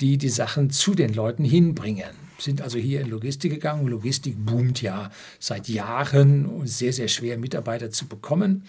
die 0.00 0.16
die 0.16 0.30
Sachen 0.30 0.70
zu 0.70 0.94
den 0.94 1.12
Leuten 1.12 1.44
hinbringen. 1.44 2.28
Sind 2.38 2.62
also 2.62 2.78
hier 2.78 3.00
in 3.00 3.10
Logistik 3.10 3.52
gegangen. 3.52 3.86
Logistik 3.86 4.36
boomt 4.38 4.80
ja 4.80 5.10
seit 5.40 5.68
Jahren 5.68 6.46
und 6.46 6.68
sehr, 6.68 6.92
sehr 6.92 7.08
schwer 7.08 7.36
Mitarbeiter 7.36 7.90
zu 7.90 8.06
bekommen. 8.06 8.62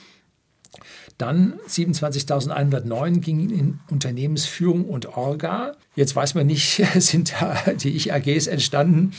Dann 1.17 1.59
27.109 1.67 3.19
ging 3.19 3.49
in 3.49 3.79
Unternehmensführung 3.89 4.85
und 4.85 5.17
Orga. 5.17 5.75
Jetzt 5.95 6.15
weiß 6.15 6.35
man 6.35 6.47
nicht, 6.47 6.81
sind 6.95 7.33
da 7.39 7.55
die 7.73 7.95
Ich-AGs 7.95 8.47
entstanden 8.47 9.13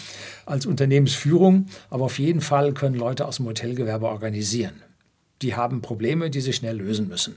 als 0.47 0.66
Unternehmensführung, 0.66 1.66
aber 1.90 2.04
auf 2.04 2.19
jeden 2.19 2.40
Fall 2.40 2.73
können 2.73 2.97
Leute 2.97 3.26
aus 3.26 3.37
dem 3.37 3.47
Hotelgewerbe 3.47 4.09
organisieren. 4.09 4.83
Die 5.42 5.54
haben 5.54 5.80
Probleme, 5.80 6.30
die 6.30 6.40
sie 6.40 6.52
schnell 6.52 6.76
lösen 6.76 7.09
müssen. 7.09 7.35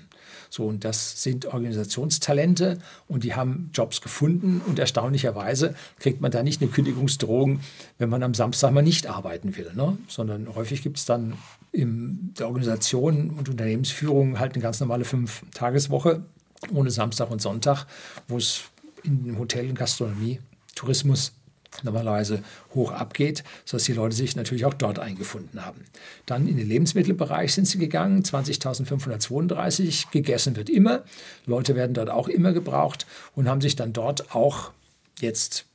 So, 0.50 0.66
und 0.68 0.86
das 0.86 1.24
sind 1.24 1.48
Organisationstalente 1.48 2.78
und 3.08 3.24
die 3.24 3.34
haben 3.34 3.72
Jobs 3.74 4.02
gefunden 4.02 4.62
und 4.68 4.78
erstaunlicherweise 4.78 5.74
kriegt 6.00 6.22
man 6.22 6.32
da 6.32 6.44
nicht 6.44 6.62
eine 6.62 6.70
Kündigungsdrohung, 6.70 7.62
wenn 7.98 8.10
man 8.10 8.22
am 8.22 8.36
Samstag 8.36 8.72
mal 8.72 8.84
nicht 8.84 9.08
arbeiten 9.08 9.58
will, 9.58 9.72
ne? 9.74 9.98
sondern 10.08 10.54
häufig 10.54 10.84
gibt 10.84 10.98
es 10.98 11.06
dann 11.06 11.34
in 11.74 12.34
der 12.38 12.48
Organisation 12.48 13.32
und 13.32 13.50
Unternehmensführung 13.50 14.40
halt 14.40 14.54
eine 14.54 14.62
ganz 14.62 14.80
normale 14.80 15.04
Fünf-Tageswoche 15.04 16.24
ohne 16.72 16.92
Samstag 16.92 17.30
und 17.30 17.42
Sonntag, 17.42 17.86
wo 18.28 18.38
es 18.38 18.62
in 19.04 19.38
Hotel 19.38 19.68
und 19.68 19.76
Gastronomie, 19.76 20.40
Tourismus 20.76 21.34
normalerweise 21.82 22.44
hoch 22.76 22.92
abgeht, 22.92 23.44
sodass 23.66 23.86
die 23.86 23.94
Leute 23.94 24.16
sich 24.16 24.36
natürlich 24.36 24.66
auch 24.66 24.76
dort 24.76 25.00
eingefunden 25.00 25.66
haben. 25.66 25.82
Dann 26.28 26.48
in 26.48 26.58
den 26.58 26.68
Lebensmittelbereich 26.68 27.54
sind 27.54 27.66
sie 27.66 27.80
gegangen, 27.80 28.22
20.532, 28.22 30.12
gegessen 30.12 30.56
wird 30.56 30.70
immer, 30.70 31.04
Leute 31.48 31.76
werden 31.76 31.96
dort 31.96 32.12
auch 32.12 32.28
immer 32.28 32.54
gebraucht 32.54 33.08
und 33.36 33.50
haben 33.50 33.62
sich 33.62 33.76
dann 33.76 33.92
dort 33.92 34.36
auch 34.36 34.72
jetzt 35.20 35.66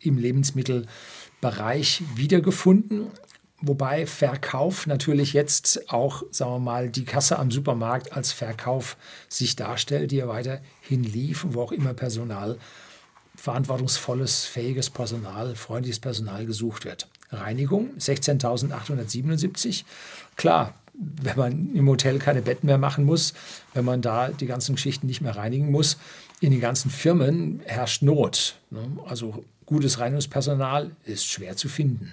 im 0.00 0.16
Lebensmittelbereich 0.16 2.02
wiedergefunden. 2.14 3.08
Wobei 3.62 4.06
Verkauf 4.06 4.86
natürlich 4.86 5.34
jetzt 5.34 5.90
auch, 5.90 6.22
sagen 6.30 6.52
wir 6.52 6.58
mal, 6.60 6.88
die 6.88 7.04
Kasse 7.04 7.38
am 7.38 7.50
Supermarkt 7.50 8.12
als 8.12 8.32
Verkauf 8.32 8.96
sich 9.28 9.54
darstellt, 9.54 10.12
die 10.12 10.16
ja 10.16 10.28
weiterhin 10.28 11.04
lief, 11.04 11.44
wo 11.48 11.62
auch 11.62 11.72
immer 11.72 11.92
Personal 11.92 12.58
verantwortungsvolles, 13.36 14.44
fähiges 14.44 14.90
Personal, 14.90 15.54
freundliches 15.56 16.00
Personal 16.00 16.46
gesucht 16.46 16.84
wird. 16.84 17.08
Reinigung 17.30 17.90
16.877. 17.98 19.84
Klar, 20.36 20.74
wenn 20.94 21.36
man 21.36 21.74
im 21.74 21.88
Hotel 21.88 22.18
keine 22.18 22.42
Betten 22.42 22.66
mehr 22.66 22.78
machen 22.78 23.04
muss, 23.04 23.32
wenn 23.72 23.84
man 23.84 24.02
da 24.02 24.28
die 24.28 24.46
ganzen 24.46 24.74
Geschichten 24.74 25.06
nicht 25.06 25.20
mehr 25.20 25.36
reinigen 25.36 25.70
muss, 25.70 25.96
in 26.40 26.50
den 26.50 26.60
ganzen 26.60 26.90
Firmen 26.90 27.60
herrscht 27.64 28.02
Not. 28.02 28.56
Ne? 28.70 28.80
Also 29.06 29.44
gutes 29.64 29.98
Reinigungspersonal 29.98 30.90
ist 31.04 31.26
schwer 31.26 31.56
zu 31.56 31.68
finden. 31.68 32.12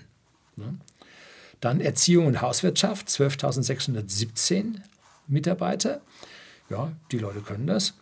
Dann 1.60 1.82
Erziehung 1.82 2.28
und 2.28 2.42
Hauswirtschaft 2.42 3.08
12.617 3.08 4.76
Mitarbeiter. 5.28 6.02
Ja, 6.70 6.92
die 7.12 7.20
Leute 7.20 7.42
können 7.42 7.68
das. 7.68 7.94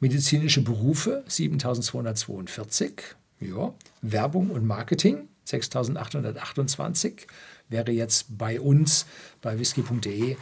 Medizinische 0.00 0.62
Berufe 0.62 1.24
7242. 1.26 2.92
Ja. 3.40 3.72
Werbung 4.02 4.50
und 4.50 4.66
Marketing 4.66 5.28
6828 5.44 7.26
wäre 7.68 7.92
jetzt 7.92 8.36
bei 8.36 8.60
uns 8.60 9.06
bei 9.40 9.58
whisky.de 9.58 10.36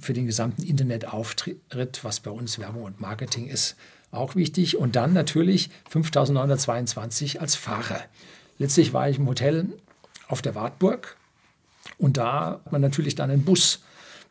für 0.00 0.12
den 0.12 0.26
gesamten 0.26 0.62
Internetauftritt, 0.62 2.04
was 2.04 2.20
bei 2.20 2.30
uns 2.30 2.58
Werbung 2.58 2.84
und 2.84 3.00
Marketing 3.00 3.46
ist, 3.46 3.76
auch 4.10 4.36
wichtig. 4.36 4.76
Und 4.76 4.96
dann 4.96 5.12
natürlich 5.12 5.70
5922 5.90 7.40
als 7.40 7.56
Fahrer. 7.56 8.00
Letztlich 8.58 8.92
war 8.92 9.08
ich 9.08 9.18
im 9.18 9.26
Hotel 9.26 9.66
auf 10.28 10.42
der 10.42 10.54
Wartburg 10.54 11.16
und 11.98 12.16
da 12.16 12.60
hat 12.64 12.72
man 12.72 12.80
natürlich 12.80 13.14
dann 13.14 13.30
einen 13.30 13.44
Bus, 13.44 13.80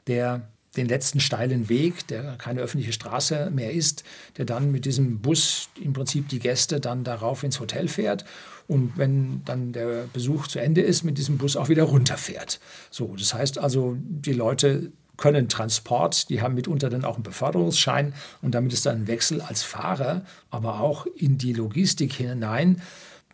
der 0.08 0.48
den 0.76 0.88
letzten 0.88 1.20
steilen 1.20 1.70
Weg, 1.70 2.08
der 2.08 2.36
keine 2.38 2.62
öffentliche 2.62 2.94
Straße 2.94 3.52
mehr 3.52 3.72
ist, 3.72 4.04
der 4.38 4.46
dann 4.46 4.72
mit 4.72 4.86
diesem 4.86 5.20
Bus 5.20 5.70
im 5.80 5.94
Prinzip 5.94 6.30
die 6.30 6.40
Gäste 6.40 6.80
dann 6.80 7.04
darauf 7.04 7.44
ins 7.44 7.60
Hotel 7.60 7.88
fährt. 7.88 8.26
Und 8.68 8.94
wenn 8.98 9.44
dann 9.46 9.72
der 9.72 10.06
Besuch 10.12 10.48
zu 10.48 10.60
Ende 10.60 10.82
ist, 10.82 11.04
mit 11.04 11.18
diesem 11.18 11.38
Bus 11.38 11.58
auch 11.58 11.70
wieder 11.70 11.84
runterfährt. 11.84 12.60
So, 12.90 13.16
das 13.16 13.34
heißt 13.34 13.60
also, 13.60 13.98
die 14.00 14.34
Leute 14.34 14.92
können 15.18 15.48
Transport, 15.48 16.30
die 16.30 16.42
haben 16.42 16.56
mitunter 16.56 16.90
dann 16.90 17.06
auch 17.06 17.16
einen 17.16 17.24
Beförderungsschein 17.24 18.14
und 18.42 18.56
damit 18.56 18.74
ist 18.74 18.86
dann 18.86 19.04
ein 19.04 19.08
Wechsel 19.08 19.42
als 19.42 19.62
Fahrer, 19.62 20.26
aber 20.50 20.80
auch 20.80 21.06
in 21.06 21.38
die 21.38 21.54
Logistik 21.54 22.14
hinein. 22.14 22.82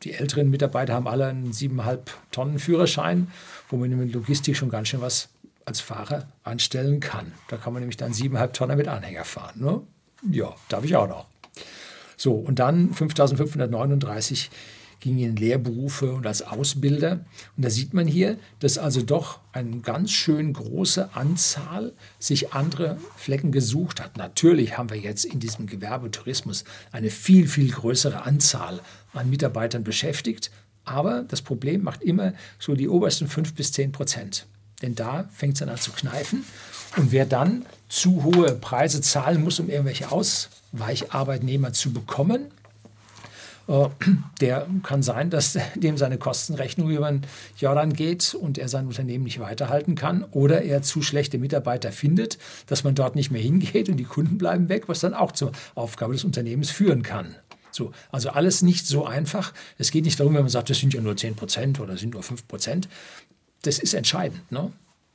Die 0.04 0.14
älteren 0.14 0.50
Mitarbeiter 0.50 0.94
haben 0.94 1.08
alle 1.08 1.28
einen 1.28 1.52
7,5 1.52 2.00
Tonnen 2.32 2.60
Führerschein, 2.60 3.32
wo 3.70 3.78
man 3.78 3.92
in 3.92 3.98
der 3.98 4.08
Logistik 4.08 4.58
schon 4.58 4.70
ganz 4.70 4.90
schön 4.90 5.02
was 5.02 5.30
als 5.66 5.80
Fahrer 5.80 6.28
anstellen 6.44 7.00
kann. 7.00 7.32
Da 7.48 7.58
kann 7.58 7.74
man 7.74 7.82
nämlich 7.82 7.98
dann 7.98 8.12
7,5 8.12 8.52
Tonnen 8.52 8.78
mit 8.78 8.88
Anhänger 8.88 9.24
fahren. 9.24 9.62
Ne? 9.62 9.82
Ja, 10.32 10.56
darf 10.68 10.84
ich 10.84 10.96
auch 10.96 11.08
noch. 11.08 11.26
So, 12.18 12.34
und 12.34 12.60
dann 12.60 12.94
5539 12.94 14.50
ging 15.00 15.18
in 15.20 15.36
Lehrberufe 15.36 16.12
und 16.12 16.28
als 16.28 16.42
Ausbilder. 16.42 17.26
Und 17.56 17.66
da 17.66 17.70
sieht 17.70 17.94
man 17.94 18.08
hier, 18.08 18.38
dass 18.60 18.78
also 18.78 19.02
doch 19.02 19.40
eine 19.54 19.80
ganz 19.80 20.12
schön 20.12 20.54
große 20.54 21.16
Anzahl 21.16 21.94
sich 22.20 22.54
andere 22.54 22.98
Flecken 23.16 23.52
gesucht 23.52 24.02
hat. 24.02 24.18
Natürlich 24.18 24.78
haben 24.78 24.90
wir 24.90 24.98
jetzt 24.98 25.26
in 25.26 25.40
diesem 25.40 25.68
Gewerbetourismus 25.68 26.66
eine 26.92 27.10
viel, 27.10 27.48
viel 27.48 27.72
größere 27.72 28.24
Anzahl 28.24 28.82
an 29.14 29.30
Mitarbeitern 29.30 29.84
beschäftigt. 29.84 30.52
Aber 30.90 31.24
das 31.28 31.44
Problem 31.44 31.84
macht 31.84 32.02
immer 32.02 32.34
so 32.58 32.74
die 32.74 32.90
obersten 32.90 33.28
5 33.28 33.54
bis 33.54 33.72
10 33.72 33.92
Prozent. 33.92 34.48
Denn 34.82 34.96
da 34.96 35.30
fängt 35.32 35.54
es 35.54 35.60
dann 35.60 35.70
an 35.70 35.78
zu 35.78 35.92
kneifen. 35.92 36.44
Und 36.98 37.12
wer 37.12 37.26
dann 37.26 37.66
zu 37.90 38.24
hohe 38.24 38.56
Preise 38.56 39.02
zahlen 39.02 39.44
muss, 39.44 39.60
um 39.60 39.70
irgendwelche 39.70 40.12
Ausweicharbeitnehmer 40.12 41.74
zu 41.74 41.94
bekommen, 41.94 42.48
äh, 43.68 43.88
der 44.42 44.66
kann 44.82 45.04
sein, 45.04 45.30
dass 45.30 45.58
dem 45.76 45.98
seine 45.98 46.18
Kostenrechnung 46.18 46.90
über 46.90 47.12
den 47.12 47.22
Jordan 47.58 47.94
geht 47.94 48.34
und 48.34 48.58
er 48.58 48.68
sein 48.68 48.88
Unternehmen 48.88 49.26
nicht 49.26 49.40
weiterhalten 49.40 49.94
kann 49.94 50.24
oder 50.32 50.64
er 50.64 50.82
zu 50.82 51.04
schlechte 51.04 51.38
Mitarbeiter 51.38 51.92
findet, 51.92 52.40
dass 52.66 52.84
man 52.84 52.96
dort 52.96 53.16
nicht 53.16 53.30
mehr 53.30 53.42
hingeht 53.42 53.90
und 53.90 53.98
die 53.98 54.06
Kunden 54.06 54.40
bleiben 54.40 54.70
weg, 54.70 54.90
was 54.90 55.02
dann 55.02 55.14
auch 55.14 55.34
zur 55.34 55.52
Aufgabe 55.76 56.14
des 56.14 56.24
Unternehmens 56.24 56.72
führen 56.72 57.04
kann. 57.04 57.36
So, 57.72 57.92
also 58.12 58.30
alles 58.30 58.62
nicht 58.62 58.88
so 58.88 59.06
einfach. 59.06 59.54
Es 59.78 59.92
geht 59.92 60.06
nicht 60.06 60.20
darum, 60.20 60.34
wenn 60.34 60.42
man 60.42 60.50
sagt, 60.50 60.70
das 60.70 60.80
sind 60.80 60.94
ja 60.94 61.02
nur 61.02 61.16
10 61.16 61.36
Prozent 61.36 61.80
oder 61.80 61.98
sind 61.98 62.14
nur 62.14 62.24
5 62.24 62.48
Prozent. 62.48 62.88
Das 63.62 63.80
ist 63.80 63.94
entscheidend. 63.94 64.52
Ne? 64.52 64.72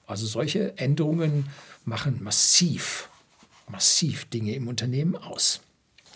Also 0.07 0.27
solche 0.27 0.77
Änderungen 0.79 1.49
machen 1.85 2.23
massiv, 2.23 3.09
massiv 3.69 4.27
Dinge 4.27 4.55
im 4.55 4.69
Unternehmen 4.69 5.17
aus. 5.17 5.61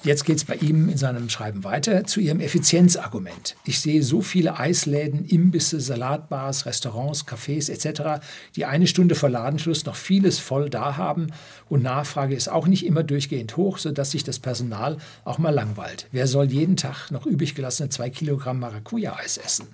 Jetzt 0.04 0.24
geht 0.24 0.36
es 0.36 0.44
bei 0.44 0.54
ihm 0.54 0.88
in 0.88 0.96
seinem 0.96 1.28
Schreiben 1.28 1.64
weiter 1.64 2.04
zu 2.04 2.20
ihrem 2.20 2.38
Effizienzargument. 2.40 3.56
Ich 3.64 3.80
sehe 3.80 4.02
so 4.04 4.22
viele 4.22 4.58
Eisläden, 4.58 5.24
Imbisse, 5.24 5.80
Salatbars, 5.80 6.66
Restaurants, 6.66 7.26
Cafés 7.26 7.68
etc., 7.68 8.24
die 8.54 8.64
eine 8.64 8.86
Stunde 8.86 9.16
vor 9.16 9.28
Ladenschluss 9.28 9.84
noch 9.86 9.96
vieles 9.96 10.38
voll 10.38 10.70
da 10.70 10.96
haben 10.96 11.28
und 11.68 11.82
Nachfrage 11.82 12.36
ist 12.36 12.48
auch 12.48 12.68
nicht 12.68 12.86
immer 12.86 13.02
durchgehend 13.02 13.56
hoch, 13.56 13.78
sodass 13.78 14.12
sich 14.12 14.22
das 14.22 14.38
Personal 14.38 14.98
auch 15.24 15.38
mal 15.38 15.50
langweilt. 15.50 16.06
Wer 16.12 16.28
soll 16.28 16.46
jeden 16.52 16.76
Tag 16.76 17.10
noch 17.10 17.26
übrig 17.26 17.56
gelassene 17.56 17.88
zwei 17.88 18.08
Kilogramm 18.08 18.60
Maracuja-Eis 18.60 19.36
essen? 19.38 19.66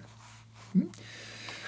Hm? 0.73 0.89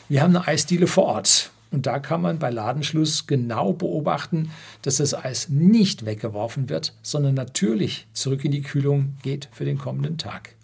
Wir 0.08 0.22
haben 0.22 0.34
eine 0.34 0.46
Eisdiele 0.46 0.86
vor 0.86 1.04
Ort. 1.04 1.50
Und 1.70 1.86
da 1.86 1.98
kann 1.98 2.22
man 2.22 2.38
bei 2.38 2.50
Ladenschluss 2.50 3.26
genau 3.26 3.72
beobachten, 3.72 4.50
dass 4.82 4.96
das 4.96 5.14
Eis 5.14 5.48
nicht 5.48 6.06
weggeworfen 6.06 6.68
wird, 6.68 6.94
sondern 7.02 7.34
natürlich 7.34 8.06
zurück 8.12 8.44
in 8.44 8.52
die 8.52 8.62
Kühlung 8.62 9.16
geht 9.22 9.48
für 9.52 9.64
den 9.64 9.78
kommenden 9.78 10.16
Tag. 10.16 10.54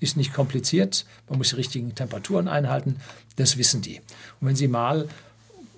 Ist 0.00 0.16
nicht 0.16 0.32
kompliziert, 0.32 1.06
man 1.28 1.38
muss 1.38 1.50
die 1.50 1.56
richtigen 1.56 1.94
Temperaturen 1.94 2.48
einhalten, 2.48 2.96
das 3.36 3.56
wissen 3.56 3.82
die. 3.82 4.00
Und 4.40 4.48
wenn 4.48 4.56
Sie 4.56 4.66
mal 4.66 5.08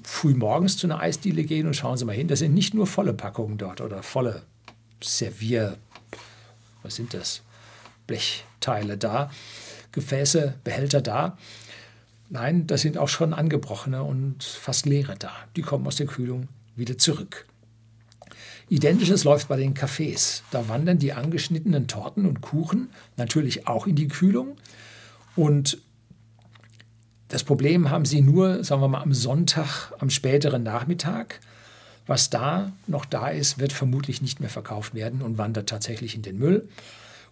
früh 0.02 0.34
morgens 0.34 0.78
zu 0.78 0.86
einer 0.86 1.00
Eisdiele 1.00 1.44
gehen 1.44 1.66
und 1.66 1.74
schauen 1.74 1.98
Sie 1.98 2.06
mal 2.06 2.14
hin, 2.16 2.28
da 2.28 2.36
sind 2.36 2.54
nicht 2.54 2.72
nur 2.72 2.86
volle 2.86 3.12
Packungen 3.12 3.58
dort 3.58 3.82
oder 3.82 4.02
volle 4.02 4.42
Servier, 5.02 5.76
was 6.82 6.96
sind 6.96 7.12
das? 7.12 7.42
Blechteile 8.06 8.96
da, 8.96 9.30
Gefäße, 9.92 10.54
Behälter 10.64 11.00
da, 11.00 11.38
Nein, 12.30 12.66
das 12.66 12.80
sind 12.80 12.98
auch 12.98 13.08
schon 13.08 13.32
angebrochene 13.34 14.02
und 14.02 14.42
fast 14.42 14.86
leere 14.86 15.14
da. 15.18 15.32
Die 15.56 15.62
kommen 15.62 15.86
aus 15.86 15.96
der 15.96 16.06
Kühlung 16.06 16.48
wieder 16.74 16.98
zurück. 16.98 17.46
Identisches 18.68 19.24
läuft 19.24 19.48
bei 19.48 19.56
den 19.56 19.74
Cafés. 19.74 20.42
Da 20.50 20.68
wandern 20.68 20.98
die 20.98 21.12
angeschnittenen 21.12 21.86
Torten 21.86 22.26
und 22.26 22.40
Kuchen 22.40 22.88
natürlich 23.16 23.66
auch 23.66 23.86
in 23.86 23.94
die 23.94 24.08
Kühlung. 24.08 24.56
Und 25.36 25.78
das 27.28 27.44
Problem 27.44 27.90
haben 27.90 28.04
sie 28.04 28.20
nur, 28.20 28.64
sagen 28.64 28.80
wir 28.80 28.88
mal, 28.88 29.02
am 29.02 29.12
Sonntag, 29.12 29.92
am 29.98 30.08
späteren 30.08 30.62
Nachmittag. 30.62 31.40
Was 32.06 32.30
da 32.30 32.72
noch 32.86 33.04
da 33.04 33.28
ist, 33.28 33.58
wird 33.58 33.72
vermutlich 33.72 34.22
nicht 34.22 34.40
mehr 34.40 34.50
verkauft 34.50 34.94
werden 34.94 35.22
und 35.22 35.38
wandert 35.38 35.68
tatsächlich 35.68 36.14
in 36.14 36.22
den 36.22 36.38
Müll. 36.38 36.68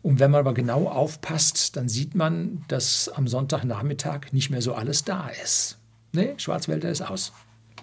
Und 0.03 0.19
wenn 0.19 0.31
man 0.33 0.41
aber 0.41 0.55
genau 0.55 0.89
aufpasst, 0.89 1.77
dann 1.77 1.89
sieht 1.89 2.15
man, 2.15 2.65
dass 2.69 3.09
am 3.09 3.29
Sonntagnachmittag 3.29 4.33
nicht 4.33 4.51
mehr 4.51 4.63
so 4.63 4.75
alles 4.75 5.05
da 5.05 5.29
ist. 5.29 5.79
Nee, 6.13 6.35
Schwarzwälder 6.37 6.91
ist 6.91 7.03
aus. 7.03 7.33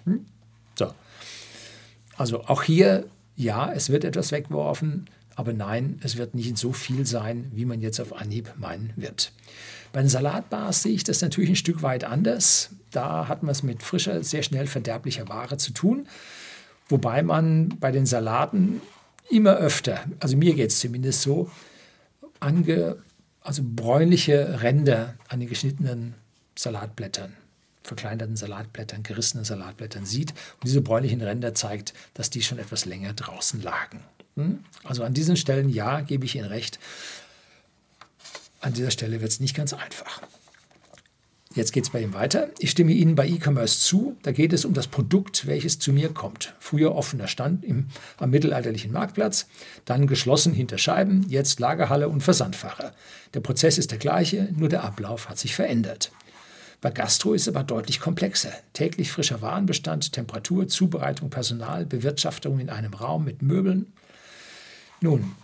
Hm? 0.04 0.26
So. 0.78 0.92
Also 2.16 2.44
auch 2.44 2.62
hier, 2.62 3.06
ja, 3.36 3.72
es 3.72 3.88
wird 3.88 4.04
etwas 4.04 4.32
weggeworfen, 4.32 5.06
aber 5.34 5.54
nein, 5.54 5.98
es 6.04 6.18
wird 6.18 6.34
nicht 6.34 6.58
so 6.58 6.72
viel 6.72 7.06
sein, 7.06 7.50
wie 7.54 7.64
man 7.64 7.80
jetzt 7.80 8.00
auf 8.00 8.14
Anhieb 8.14 8.52
meinen 8.58 8.92
wird. 8.96 9.32
Bei 9.92 10.00
den 10.00 10.08
Salatbars 10.08 10.82
sehe 10.82 10.92
ich 10.92 11.04
das 11.04 11.22
natürlich 11.22 11.50
ein 11.50 11.56
Stück 11.56 11.82
weit 11.82 12.04
anders. 12.04 12.70
Da 12.90 13.26
hat 13.26 13.42
man 13.42 13.52
es 13.52 13.62
mit 13.62 13.82
frischer, 13.82 14.22
sehr 14.22 14.42
schnell 14.42 14.66
verderblicher 14.66 15.28
Ware 15.28 15.56
zu 15.56 15.72
tun. 15.72 16.06
Wobei 16.88 17.22
man 17.22 17.70
bei 17.80 17.90
den 17.90 18.04
Salaten 18.04 18.82
immer 19.30 19.56
öfter, 19.56 20.04
also 20.18 20.36
mir 20.36 20.54
geht 20.54 20.70
es 20.70 20.80
zumindest 20.80 21.22
so, 21.22 21.50
ange, 22.40 22.96
also 23.40 23.62
bräunliche 23.64 24.62
Ränder 24.62 25.14
an 25.28 25.40
den 25.40 25.48
geschnittenen 25.48 26.14
Salatblättern, 26.56 27.34
verkleinerten 27.82 28.36
Salatblättern, 28.36 29.02
gerissenen 29.02 29.44
Salatblättern 29.44 30.04
sieht. 30.04 30.30
Und 30.30 30.64
diese 30.64 30.80
bräunlichen 30.80 31.20
Ränder 31.22 31.54
zeigt, 31.54 31.94
dass 32.14 32.30
die 32.30 32.42
schon 32.42 32.58
etwas 32.58 32.84
länger 32.84 33.12
draußen 33.12 33.62
lagen. 33.62 34.02
Hm? 34.36 34.64
Also 34.84 35.04
an 35.04 35.14
diesen 35.14 35.36
Stellen, 35.36 35.68
ja, 35.68 36.00
gebe 36.00 36.24
ich 36.24 36.34
Ihnen 36.34 36.46
recht. 36.46 36.78
An 38.60 38.74
dieser 38.74 38.90
Stelle 38.90 39.20
wird 39.20 39.30
es 39.30 39.40
nicht 39.40 39.56
ganz 39.56 39.72
einfach. 39.72 40.20
Jetzt 41.52 41.72
geht 41.72 41.82
es 41.82 41.90
bei 41.90 42.00
ihm 42.00 42.14
weiter. 42.14 42.50
Ich 42.60 42.70
stimme 42.70 42.92
Ihnen 42.92 43.16
bei 43.16 43.26
E-Commerce 43.26 43.80
zu. 43.80 44.16
Da 44.22 44.30
geht 44.30 44.52
es 44.52 44.64
um 44.64 44.72
das 44.72 44.86
Produkt, 44.86 45.48
welches 45.48 45.80
zu 45.80 45.92
mir 45.92 46.10
kommt. 46.10 46.54
Früher 46.60 46.94
offener 46.94 47.26
Stand 47.26 47.64
im, 47.64 47.88
am 48.18 48.30
mittelalterlichen 48.30 48.92
Marktplatz, 48.92 49.48
dann 49.84 50.06
geschlossen 50.06 50.52
hinter 50.52 50.78
Scheiben, 50.78 51.26
jetzt 51.28 51.58
Lagerhalle 51.58 52.08
und 52.08 52.22
Versandfahrer. 52.22 52.92
Der 53.34 53.40
Prozess 53.40 53.78
ist 53.78 53.90
der 53.90 53.98
gleiche, 53.98 54.48
nur 54.56 54.68
der 54.68 54.84
Ablauf 54.84 55.28
hat 55.28 55.38
sich 55.38 55.56
verändert. 55.56 56.12
Bei 56.80 56.92
Gastro 56.92 57.34
ist 57.34 57.42
es 57.42 57.48
aber 57.48 57.64
deutlich 57.64 57.98
komplexer. 57.98 58.52
Täglich 58.72 59.10
frischer 59.10 59.42
Warenbestand, 59.42 60.12
Temperatur, 60.12 60.68
Zubereitung, 60.68 61.30
Personal, 61.30 61.84
Bewirtschaftung 61.84 62.60
in 62.60 62.70
einem 62.70 62.94
Raum 62.94 63.24
mit 63.24 63.42
Möbeln. 63.42 63.92
Nun, 65.00 65.34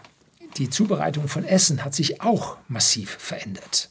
die 0.57 0.71
Zubereitung 0.71 1.27
von 1.27 1.45
Essen 1.45 1.85
hat 1.85 1.97
sich 1.97 2.21
auch 2.21 2.59
massiv 2.69 3.11
verändert. 3.11 3.91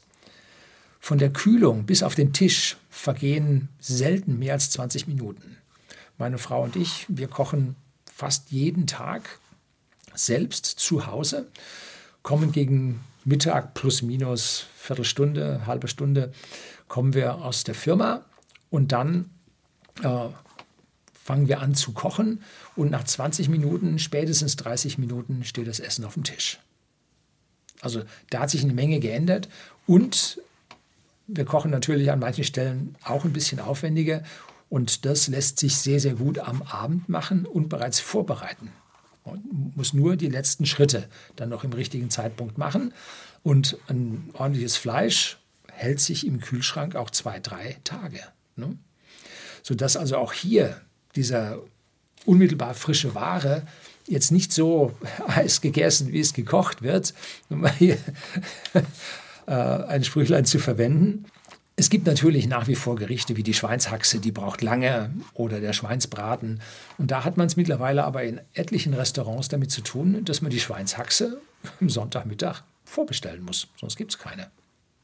Von 1.00 1.18
der 1.18 1.32
Kühlung 1.32 1.86
bis 1.86 2.02
auf 2.02 2.14
den 2.14 2.32
Tisch 2.32 2.76
vergehen 2.90 3.68
selten 3.78 4.38
mehr 4.38 4.54
als 4.54 4.70
20 4.70 5.06
Minuten. 5.06 5.56
Meine 6.18 6.38
Frau 6.38 6.62
und 6.62 6.76
ich, 6.76 7.06
wir 7.08 7.28
kochen 7.28 7.76
fast 8.12 8.50
jeden 8.50 8.86
Tag 8.86 9.38
selbst 10.14 10.64
zu 10.64 11.06
Hause, 11.06 11.48
kommen 12.22 12.52
gegen 12.52 13.00
Mittag 13.24 13.74
plus 13.74 14.02
minus 14.02 14.66
Viertelstunde, 14.76 15.66
halbe 15.66 15.88
Stunde, 15.88 16.32
kommen 16.88 17.12
wir 17.12 17.36
aus 17.36 17.64
der 17.64 17.74
Firma 17.74 18.24
und 18.70 18.92
dann 18.92 19.30
äh, 20.02 20.28
fangen 21.12 21.48
wir 21.48 21.60
an 21.60 21.74
zu 21.74 21.92
kochen 21.92 22.40
und 22.76 22.90
nach 22.90 23.04
20 23.04 23.48
Minuten, 23.48 23.98
spätestens 23.98 24.56
30 24.56 24.96
Minuten 24.98 25.44
steht 25.44 25.66
das 25.66 25.80
Essen 25.80 26.04
auf 26.04 26.14
dem 26.14 26.24
Tisch. 26.24 26.60
Also 27.80 28.02
da 28.30 28.40
hat 28.40 28.50
sich 28.50 28.62
eine 28.62 28.72
Menge 28.72 29.00
geändert 29.00 29.48
und 29.86 30.40
wir 31.26 31.44
kochen 31.44 31.70
natürlich 31.70 32.10
an 32.10 32.20
manchen 32.20 32.44
Stellen 32.44 32.96
auch 33.02 33.24
ein 33.24 33.32
bisschen 33.32 33.60
aufwendiger 33.60 34.22
und 34.68 35.04
das 35.04 35.28
lässt 35.28 35.58
sich 35.58 35.76
sehr, 35.76 36.00
sehr 36.00 36.14
gut 36.14 36.38
am 36.38 36.62
Abend 36.62 37.08
machen 37.08 37.46
und 37.46 37.68
bereits 37.68 38.00
vorbereiten. 38.00 38.72
Man 39.24 39.72
muss 39.74 39.92
nur 39.92 40.16
die 40.16 40.28
letzten 40.28 40.66
Schritte 40.66 41.08
dann 41.34 41.48
noch 41.48 41.64
im 41.64 41.72
richtigen 41.72 42.10
Zeitpunkt 42.10 42.58
machen. 42.58 42.92
Und 43.42 43.76
ein 43.88 44.30
ordentliches 44.34 44.76
Fleisch 44.76 45.38
hält 45.72 46.00
sich 46.00 46.26
im 46.26 46.40
Kühlschrank 46.40 46.94
auch 46.96 47.10
zwei, 47.10 47.40
drei 47.40 47.76
Tage. 47.84 48.20
Ne? 48.54 48.76
Sodass 49.62 49.96
also 49.96 50.16
auch 50.16 50.32
hier 50.32 50.80
dieser 51.16 51.58
unmittelbar 52.24 52.74
frische 52.74 53.14
Ware 53.14 53.66
jetzt 54.06 54.30
nicht 54.30 54.52
so 54.52 54.92
heiß 55.28 55.60
gegessen, 55.60 56.12
wie 56.12 56.20
es 56.20 56.32
gekocht 56.32 56.82
wird. 56.82 57.14
Äh, 59.46 59.52
ein 59.52 60.02
Sprüchlein 60.02 60.44
zu 60.44 60.58
verwenden. 60.58 61.24
Es 61.76 61.90
gibt 61.90 62.06
natürlich 62.06 62.46
nach 62.46 62.68
wie 62.68 62.74
vor 62.74 62.96
Gerichte 62.96 63.36
wie 63.36 63.42
die 63.42 63.54
Schweinshaxe, 63.54 64.18
die 64.18 64.32
braucht 64.32 64.62
lange, 64.62 65.10
oder 65.34 65.60
der 65.60 65.72
Schweinsbraten. 65.72 66.60
Und 66.98 67.10
da 67.10 67.24
hat 67.24 67.36
man 67.36 67.46
es 67.46 67.56
mittlerweile 67.56 68.04
aber 68.04 68.24
in 68.24 68.40
etlichen 68.54 68.94
Restaurants 68.94 69.48
damit 69.48 69.70
zu 69.70 69.82
tun, 69.82 70.24
dass 70.24 70.40
man 70.40 70.50
die 70.50 70.58
Schweinshaxe 70.58 71.40
am 71.80 71.90
Sonntagmittag 71.90 72.62
vorbestellen 72.84 73.42
muss, 73.42 73.68
sonst 73.78 73.96
gibt 73.96 74.12
es 74.12 74.18
keine. 74.18 74.50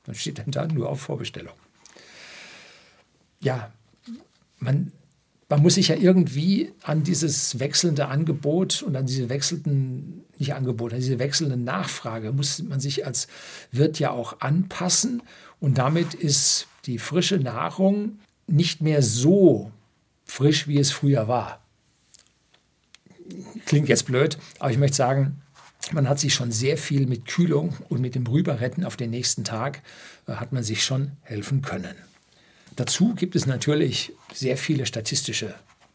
Man 0.07 0.17
steht 0.17 0.39
dann 0.39 0.51
da 0.51 0.67
nur 0.67 0.89
auf 0.89 1.01
Vorbestellung. 1.01 1.55
Ja, 3.41 3.71
man, 4.59 4.93
man 5.53 5.61
muss 5.61 5.75
sich 5.75 5.89
ja 5.89 5.97
irgendwie 5.97 6.73
an 6.83 7.03
dieses 7.03 7.59
wechselnde 7.61 8.09
Angebot 8.09 8.83
und 8.83 8.97
an 8.97 9.05
diese 9.05 9.29
wechselnden, 9.29 10.25
nicht 10.39 10.55
Angebot, 10.55 10.95
an 10.95 11.01
diese 11.01 11.19
wechselnde 11.19 11.59
Nachfrage 11.59 12.33
muss 12.33 12.63
man 12.63 12.81
sich 12.81 13.05
als 13.05 13.29
Wirt 13.71 13.99
ja 13.99 14.13
auch 14.13 14.41
anpassen. 14.41 15.23
Und 15.61 15.77
damit 15.77 16.15
ist 16.15 16.69
die 16.87 16.97
frische 16.97 17.37
Nahrung 17.37 18.19
nicht 18.47 18.81
mehr 18.81 19.03
so 19.03 19.71
frisch, 20.25 20.69
wie 20.69 20.79
es 20.79 20.91
früher 20.91 21.29
war. 21.29 21.61
Klingt 23.67 23.91
jetzt 23.91 24.07
blöd, 24.07 24.39
aber 24.59 24.71
ich 24.71 24.79
möchte 24.79 24.97
sagen, 24.97 25.43
man 25.93 26.09
hat 26.09 26.19
sich 26.19 26.33
schon 26.33 26.51
sehr 26.51 26.79
viel 26.79 27.07
mit 27.07 27.27
Kühlung 27.27 27.77
und 27.91 28.01
mit 28.01 28.15
dem 28.15 28.27
Rüberretten 28.27 28.87
auf 28.87 28.97
den 28.97 29.11
nächsten 29.11 29.45
Tag, 29.45 29.83
äh, 30.27 30.33
hat 30.33 30.55
man 30.55 30.63
sich 30.63 30.83
schon 30.83 31.13
helfen 31.21 31.61
können. 31.61 31.95
Dazu 32.77 33.15
gibt 33.15 33.37
es 33.37 33.47
natürlich 33.47 34.13
sehr 34.33 34.57
viele 34.57 34.87
statistische 34.87 35.55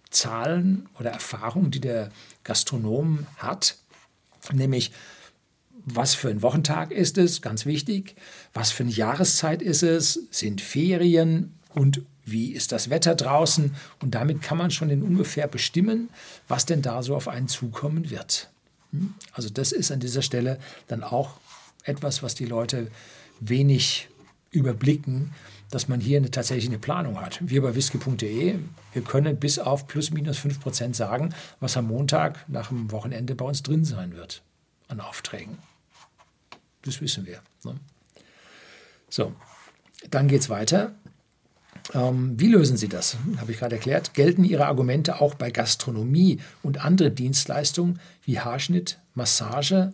Zahlen 0.10 0.88
oder 1.00 1.12
Erfahrungen, 1.12 1.72
die 1.72 1.80
der 1.80 2.12
Gastronom 2.44 3.26
hat, 3.38 3.78
nämlich 4.54 4.92
was 5.90 6.16
für 6.16 6.30
ein 6.30 6.42
Wochentag 6.42 6.92
ist 6.92 7.18
es, 7.18 7.42
ganz 7.42 7.66
wichtig, 7.66 8.16
was 8.54 8.72
für 8.72 8.84
eine 8.84 8.92
Jahreszeit 8.92 9.62
ist 9.62 9.84
es, 9.84 10.20
sind 10.32 10.60
Ferien? 10.60 11.54
Und 11.74 12.02
wie 12.26 12.52
ist 12.52 12.74
das 12.74 12.90
Wetter 12.90 13.16
draußen? 13.16 13.74
Und 14.02 14.14
damit 14.14 14.42
kann 14.42 14.58
man 14.58 14.70
schon 14.70 14.90
in 14.90 15.02
ungefähr 15.02 15.48
bestimmen, 15.48 16.10
was 16.50 16.66
denn 16.66 16.82
da 16.82 17.02
so 17.04 17.16
auf 17.16 17.30
einen 17.30 17.48
zukommen 17.48 18.10
wird. 18.10 18.50
Hm? 18.92 19.14
Also 19.32 19.50
das 19.50 19.72
ist 19.72 19.92
an 19.92 20.02
dieser 20.02 20.22
Stelle 20.22 20.60
dann 20.88 21.04
auch 21.04 21.40
etwas, 21.84 22.22
was 22.22 22.36
die 22.36 22.46
Leute 22.46 22.92
wenig 23.40 24.10
überblicken, 24.52 25.34
dass 25.70 25.88
man 25.88 26.00
hier 26.00 26.18
eine, 26.18 26.32
tatsächlich 26.32 26.68
eine 26.68 26.80
Planung 26.80 27.22
hat. 27.22 27.40
Wir 27.42 27.62
bei 27.62 27.76
whisky.de, 27.76 28.56
wir 28.94 29.02
können 29.02 29.38
bis 29.38 29.60
auf 29.60 29.88
plus 29.88 30.12
minus 30.12 30.38
5 30.38 30.60
Prozent 30.60 30.96
sagen, 30.96 31.34
was 31.60 31.78
am 31.78 31.88
Montag 31.88 32.46
nach 32.48 32.70
dem 32.70 32.92
Wochenende 32.92 33.36
bei 33.36 33.46
uns 33.46 33.64
drin 33.64 33.84
sein 33.84 34.16
wird 34.16 34.44
an 34.88 35.02
Aufträgen. 35.02 35.58
Das 36.84 37.02
wissen 37.02 37.26
wir. 37.26 37.42
Ne? 37.64 37.76
So, 39.10 39.34
dann 40.10 40.28
geht 40.28 40.42
es 40.42 40.50
weiter. 40.50 40.94
Ähm, 41.94 42.40
wie 42.40 42.48
lösen 42.48 42.78
Sie 42.78 42.90
das? 42.90 43.18
Habe 43.38 43.52
ich 43.52 43.60
gerade 43.60 43.76
erklärt. 43.76 44.14
Gelten 44.14 44.44
Ihre 44.44 44.68
Argumente 44.68 45.22
auch 45.22 45.36
bei 45.36 45.52
Gastronomie 45.52 46.40
und 46.64 46.84
anderen 46.84 47.16
Dienstleistungen 47.16 48.00
wie 48.24 48.40
Haarschnitt, 48.40 49.00
Massage, 49.14 49.94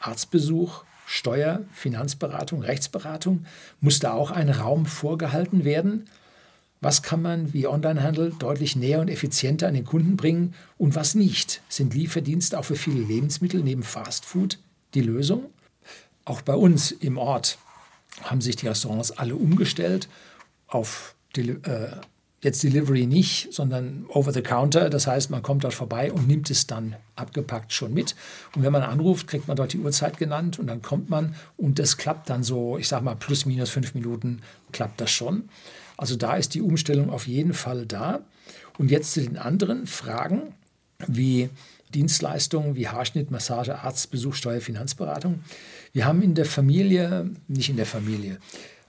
Arztbesuch, 0.00 0.84
Steuer, 1.06 1.60
Finanzberatung, 1.72 2.62
Rechtsberatung? 2.62 3.46
Muss 3.80 4.00
da 4.00 4.12
auch 4.12 4.32
ein 4.32 4.50
Raum 4.50 4.84
vorgehalten 4.86 5.64
werden? 5.64 6.10
Was 6.80 7.02
kann 7.02 7.22
man 7.22 7.54
wie 7.54 7.66
Onlinehandel 7.66 8.34
deutlich 8.38 8.76
näher 8.76 9.00
und 9.00 9.08
effizienter 9.08 9.68
an 9.68 9.74
den 9.74 9.84
Kunden 9.84 10.16
bringen 10.16 10.54
und 10.76 10.94
was 10.94 11.14
nicht? 11.14 11.62
Sind 11.68 11.94
Lieferdienste 11.94 12.58
auch 12.58 12.64
für 12.64 12.76
viele 12.76 13.00
Lebensmittel 13.00 13.62
neben 13.62 13.82
Fastfood 13.82 14.58
die 14.94 15.00
Lösung? 15.00 15.46
Auch 16.24 16.42
bei 16.42 16.54
uns 16.54 16.90
im 16.90 17.18
Ort 17.18 17.58
haben 18.22 18.40
sich 18.40 18.56
die 18.56 18.66
Restaurants 18.66 19.12
alle 19.12 19.36
umgestellt 19.36 20.08
auf 20.66 21.14
Deli 21.36 21.52
äh, 21.62 21.92
jetzt 22.46 22.62
Delivery 22.62 23.06
nicht, 23.06 23.52
sondern 23.52 24.06
over 24.08 24.32
the 24.32 24.40
counter. 24.40 24.88
Das 24.88 25.06
heißt, 25.06 25.30
man 25.30 25.42
kommt 25.42 25.64
dort 25.64 25.74
vorbei 25.74 26.12
und 26.12 26.26
nimmt 26.26 26.48
es 26.48 26.66
dann 26.66 26.96
abgepackt 27.16 27.72
schon 27.72 27.92
mit. 27.92 28.14
Und 28.54 28.62
wenn 28.62 28.72
man 28.72 28.82
anruft, 28.82 29.26
kriegt 29.26 29.48
man 29.48 29.56
dort 29.56 29.72
die 29.72 29.78
Uhrzeit 29.78 30.16
genannt 30.16 30.58
und 30.58 30.68
dann 30.68 30.80
kommt 30.80 31.10
man 31.10 31.34
und 31.56 31.78
das 31.78 31.96
klappt 31.96 32.30
dann 32.30 32.42
so, 32.42 32.78
ich 32.78 32.88
sage 32.88 33.04
mal, 33.04 33.16
plus 33.16 33.44
minus 33.46 33.70
fünf 33.70 33.94
Minuten 33.94 34.40
klappt 34.72 35.00
das 35.00 35.10
schon. 35.10 35.48
Also 35.96 36.16
da 36.16 36.36
ist 36.36 36.54
die 36.54 36.62
Umstellung 36.62 37.10
auf 37.10 37.26
jeden 37.26 37.52
Fall 37.52 37.84
da. 37.84 38.20
Und 38.78 38.90
jetzt 38.90 39.12
zu 39.12 39.22
den 39.22 39.38
anderen 39.38 39.86
Fragen 39.86 40.54
wie 41.06 41.50
Dienstleistungen 41.94 42.76
wie 42.76 42.88
Haarschnitt, 42.88 43.30
Massage, 43.30 43.78
Arztbesuch, 43.78 44.34
Steuer, 44.34 44.60
Finanzberatung. 44.60 45.40
Wir 45.92 46.04
haben 46.04 46.22
in 46.22 46.34
der 46.34 46.44
Familie, 46.44 47.30
nicht 47.48 47.70
in 47.70 47.76
der 47.76 47.86
Familie, 47.86 48.38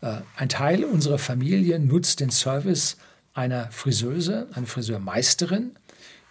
äh, 0.02 0.18
ein 0.36 0.50
Teil 0.50 0.84
unserer 0.84 1.18
Familie 1.18 1.80
nutzt 1.80 2.20
den 2.20 2.30
Service 2.30 2.98
einer 3.38 3.70
Friseuse, 3.72 4.48
eine 4.54 4.66
Friseurmeisterin, 4.66 5.72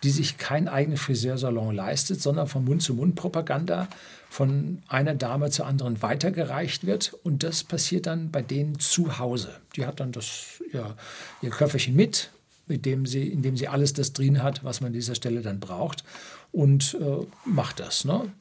die 0.02 0.10
sich 0.10 0.38
keinen 0.38 0.68
eigenen 0.68 0.98
Friseursalon 0.98 1.74
leistet, 1.74 2.20
sondern 2.20 2.48
von 2.48 2.64
Mund-zu-Mund-Propaganda 2.64 3.88
von 4.28 4.82
einer 4.88 5.14
Dame 5.14 5.50
zur 5.50 5.66
anderen 5.66 6.02
weitergereicht 6.02 6.84
wird. 6.84 7.14
Und 7.22 7.42
das 7.42 7.64
passiert 7.64 8.06
dann 8.06 8.30
bei 8.30 8.42
denen 8.42 8.78
zu 8.78 9.18
Hause. 9.18 9.56
Die 9.76 9.86
hat 9.86 10.00
dann 10.00 10.12
das, 10.12 10.62
ja, 10.72 10.94
ihr 11.42 11.50
Köfferchen 11.50 11.94
mit, 11.94 12.30
mit 12.66 12.84
dem 12.84 13.06
sie, 13.06 13.26
in 13.28 13.42
dem 13.42 13.56
sie 13.56 13.68
alles 13.68 13.92
das 13.92 14.12
drin 14.12 14.42
hat, 14.42 14.64
was 14.64 14.80
man 14.80 14.88
an 14.88 14.92
dieser 14.92 15.14
Stelle 15.14 15.40
dann 15.40 15.60
braucht 15.60 16.04
und 16.52 16.98
äh, 17.00 17.24
macht 17.44 17.80
das. 17.80 18.04
Ne? 18.04 18.32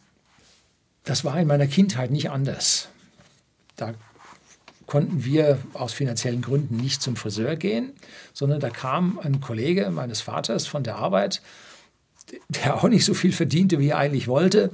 Das 1.03 1.23
war 1.23 1.39
in 1.39 1.47
meiner 1.47 1.67
Kindheit 1.67 2.09
nicht 2.09 2.31
anders. 2.31 2.89
Da 3.75 3.93
konnten 4.85 5.25
wir 5.25 5.59
aus 5.73 5.93
finanziellen 5.93 6.41
Gründen 6.41 6.77
nicht 6.77 7.01
zum 7.01 7.15
Friseur 7.15 7.55
gehen, 7.55 7.93
sondern 8.33 8.59
da 8.59 8.69
kam 8.69 9.19
ein 9.19 9.41
Kollege 9.41 9.89
meines 9.89 10.21
Vaters 10.21 10.67
von 10.67 10.83
der 10.83 10.97
Arbeit, 10.97 11.41
der 12.49 12.75
auch 12.75 12.87
nicht 12.87 13.05
so 13.05 13.13
viel 13.13 13.31
verdiente, 13.31 13.79
wie 13.79 13.89
er 13.89 13.97
eigentlich 13.97 14.27
wollte. 14.27 14.71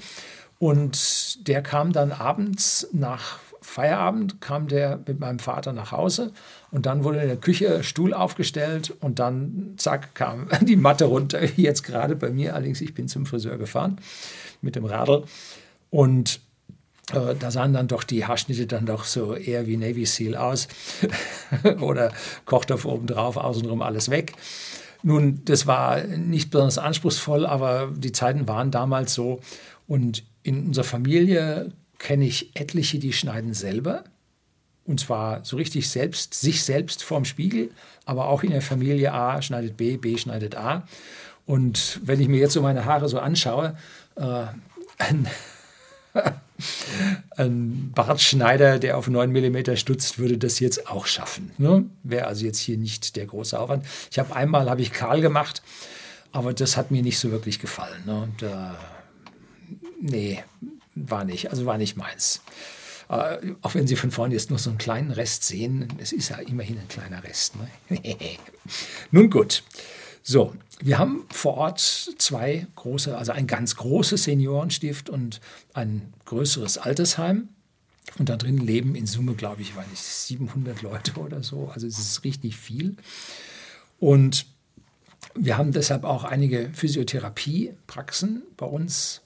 Und 0.59 1.47
der 1.47 1.61
kam 1.61 1.91
dann 1.91 2.11
abends 2.11 2.87
nach 2.91 3.39
Feierabend, 3.61 4.41
kam 4.41 4.67
der 4.67 4.99
mit 5.07 5.19
meinem 5.19 5.39
Vater 5.39 5.71
nach 5.71 5.91
Hause 5.91 6.33
und 6.71 6.85
dann 6.85 7.03
wurde 7.03 7.21
in 7.21 7.27
der 7.27 7.37
Küche 7.37 7.83
Stuhl 7.83 8.13
aufgestellt 8.13 8.93
und 8.99 9.19
dann, 9.19 9.75
zack, 9.77 10.15
kam 10.15 10.47
die 10.61 10.75
Matte 10.75 11.05
runter. 11.05 11.43
Jetzt 11.57 11.83
gerade 11.83 12.15
bei 12.15 12.31
mir, 12.31 12.55
allerdings, 12.55 12.81
ich 12.81 12.93
bin 12.93 13.07
zum 13.07 13.25
Friseur 13.25 13.57
gefahren 13.57 13.97
mit 14.61 14.75
dem 14.75 14.85
Radl. 14.85 15.23
Und 15.89 16.41
da 17.11 17.51
sahen 17.51 17.73
dann 17.73 17.87
doch 17.87 18.03
die 18.03 18.25
Haarschnitte 18.25 18.67
dann 18.67 18.85
doch 18.85 19.03
so 19.03 19.35
eher 19.35 19.67
wie 19.67 19.77
Navy 19.77 20.05
Seal 20.05 20.35
aus 20.35 20.67
oder 21.79 22.11
Kochtopf 22.45 22.85
obendrauf, 22.85 23.37
außenrum 23.37 23.81
alles 23.81 24.09
weg. 24.09 24.33
Nun, 25.03 25.41
das 25.45 25.67
war 25.67 26.03
nicht 26.03 26.51
besonders 26.51 26.77
anspruchsvoll, 26.77 27.45
aber 27.45 27.91
die 27.95 28.11
Zeiten 28.11 28.47
waren 28.47 28.71
damals 28.71 29.13
so. 29.13 29.39
Und 29.87 30.23
in 30.43 30.67
unserer 30.67 30.85
Familie 30.85 31.71
kenne 31.97 32.25
ich 32.25 32.55
etliche, 32.55 32.99
die 32.99 33.13
schneiden 33.13 33.53
selber. 33.53 34.03
Und 34.85 34.99
zwar 34.99 35.43
so 35.45 35.57
richtig 35.57 35.89
selbst, 35.89 36.33
sich 36.33 36.63
selbst 36.63 37.03
vorm 37.03 37.25
Spiegel, 37.25 37.71
aber 38.05 38.27
auch 38.27 38.43
in 38.43 38.51
der 38.51 38.61
Familie 38.61 39.13
A 39.13 39.41
schneidet 39.41 39.77
B, 39.77 39.97
B 39.97 40.17
schneidet 40.17 40.55
A. 40.55 40.87
Und 41.45 41.99
wenn 42.03 42.21
ich 42.21 42.27
mir 42.27 42.39
jetzt 42.39 42.53
so 42.53 42.61
meine 42.61 42.85
Haare 42.85 43.09
so 43.09 43.19
anschaue, 43.19 43.75
äh, 44.15 44.45
ein 47.37 47.91
Bartschneider, 47.93 48.79
der 48.79 48.97
auf 48.97 49.07
9 49.07 49.31
mm 49.31 49.75
stutzt, 49.75 50.19
würde 50.19 50.37
das 50.37 50.59
jetzt 50.59 50.87
auch 50.87 51.05
schaffen. 51.05 51.51
Ne? 51.57 51.85
Wäre 52.03 52.27
also 52.27 52.45
jetzt 52.45 52.59
hier 52.59 52.77
nicht 52.77 53.15
der 53.15 53.25
große 53.25 53.59
Aufwand. 53.59 53.85
Ich 54.11 54.19
habe 54.19 54.35
einmal 54.35 54.69
habe 54.69 54.81
ich 54.81 54.91
kahl 54.91 55.21
gemacht, 55.21 55.61
aber 56.31 56.53
das 56.53 56.77
hat 56.77 56.91
mir 56.91 57.01
nicht 57.01 57.19
so 57.19 57.31
wirklich 57.31 57.59
gefallen. 57.59 58.03
Ne? 58.05 58.27
Da, 58.39 58.77
nee, 60.01 60.43
war 60.95 61.25
nicht, 61.25 61.49
also 61.49 61.65
war 61.65 61.77
nicht 61.77 61.97
meins. 61.97 62.41
Äh, 63.09 63.55
auch 63.61 63.75
wenn 63.75 63.87
Sie 63.87 63.95
von 63.97 64.11
vorne 64.11 64.33
jetzt 64.33 64.49
nur 64.49 64.59
so 64.59 64.69
einen 64.69 64.79
kleinen 64.79 65.11
Rest 65.11 65.43
sehen, 65.43 65.87
es 65.97 66.13
ist 66.13 66.29
ja 66.29 66.37
immerhin 66.37 66.77
ein 66.77 66.87
kleiner 66.87 67.23
Rest. 67.23 67.55
Ne? 67.57 67.99
Nun 69.11 69.29
gut. 69.29 69.63
So, 70.23 70.53
wir 70.79 70.99
haben 70.99 71.25
vor 71.29 71.55
Ort 71.55 71.79
zwei 71.79 72.67
große, 72.75 73.17
also 73.17 73.31
ein 73.31 73.47
ganz 73.47 73.75
großes 73.75 74.23
Seniorenstift 74.23 75.09
und 75.09 75.41
ein 75.73 76.13
größeres 76.25 76.77
Altersheim. 76.77 77.49
Und 78.17 78.29
da 78.29 78.35
drin 78.35 78.57
leben 78.57 78.95
in 78.95 79.05
Summe, 79.05 79.35
glaube 79.35 79.61
ich, 79.61 79.75
weiß 79.75 79.87
nicht, 79.87 80.01
700 80.01 80.81
Leute 80.81 81.13
oder 81.19 81.43
so. 81.43 81.69
Also 81.73 81.87
es 81.87 81.97
ist 81.97 82.23
richtig 82.23 82.57
viel. 82.57 82.97
Und 83.99 84.45
wir 85.35 85.57
haben 85.57 85.71
deshalb 85.71 86.03
auch 86.03 86.23
einige 86.23 86.69
Physiotherapiepraxen 86.73 88.43
bei 88.57 88.65
uns 88.65 89.21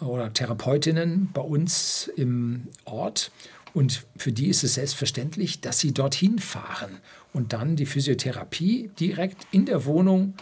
oder 0.00 0.32
Therapeutinnen 0.32 1.30
bei 1.32 1.42
uns 1.42 2.10
im 2.16 2.68
Ort. 2.84 3.30
Und 3.76 4.06
für 4.16 4.32
die 4.32 4.48
ist 4.48 4.64
es 4.64 4.76
selbstverständlich, 4.76 5.60
dass 5.60 5.78
sie 5.78 5.92
dorthin 5.92 6.38
fahren 6.38 6.96
und 7.34 7.52
dann 7.52 7.76
die 7.76 7.84
Physiotherapie 7.84 8.90
direkt 8.98 9.46
in 9.50 9.66
der 9.66 9.84
Wohnung 9.84 10.32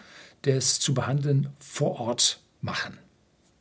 des 0.45 0.79
zu 0.79 0.95
behandelnden 0.95 1.53
vor 1.59 1.99
Ort 1.99 2.39
machen. 2.61 2.97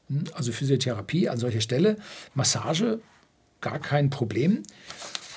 Hm, 0.09 0.25
also 0.33 0.51
Physiotherapie 0.51 1.27
an 1.27 1.39
solcher 1.39 1.59
Stelle, 1.59 1.97
Massage, 2.35 2.99
gar 3.61 3.79
kein 3.79 4.11
Problem. 4.11 4.61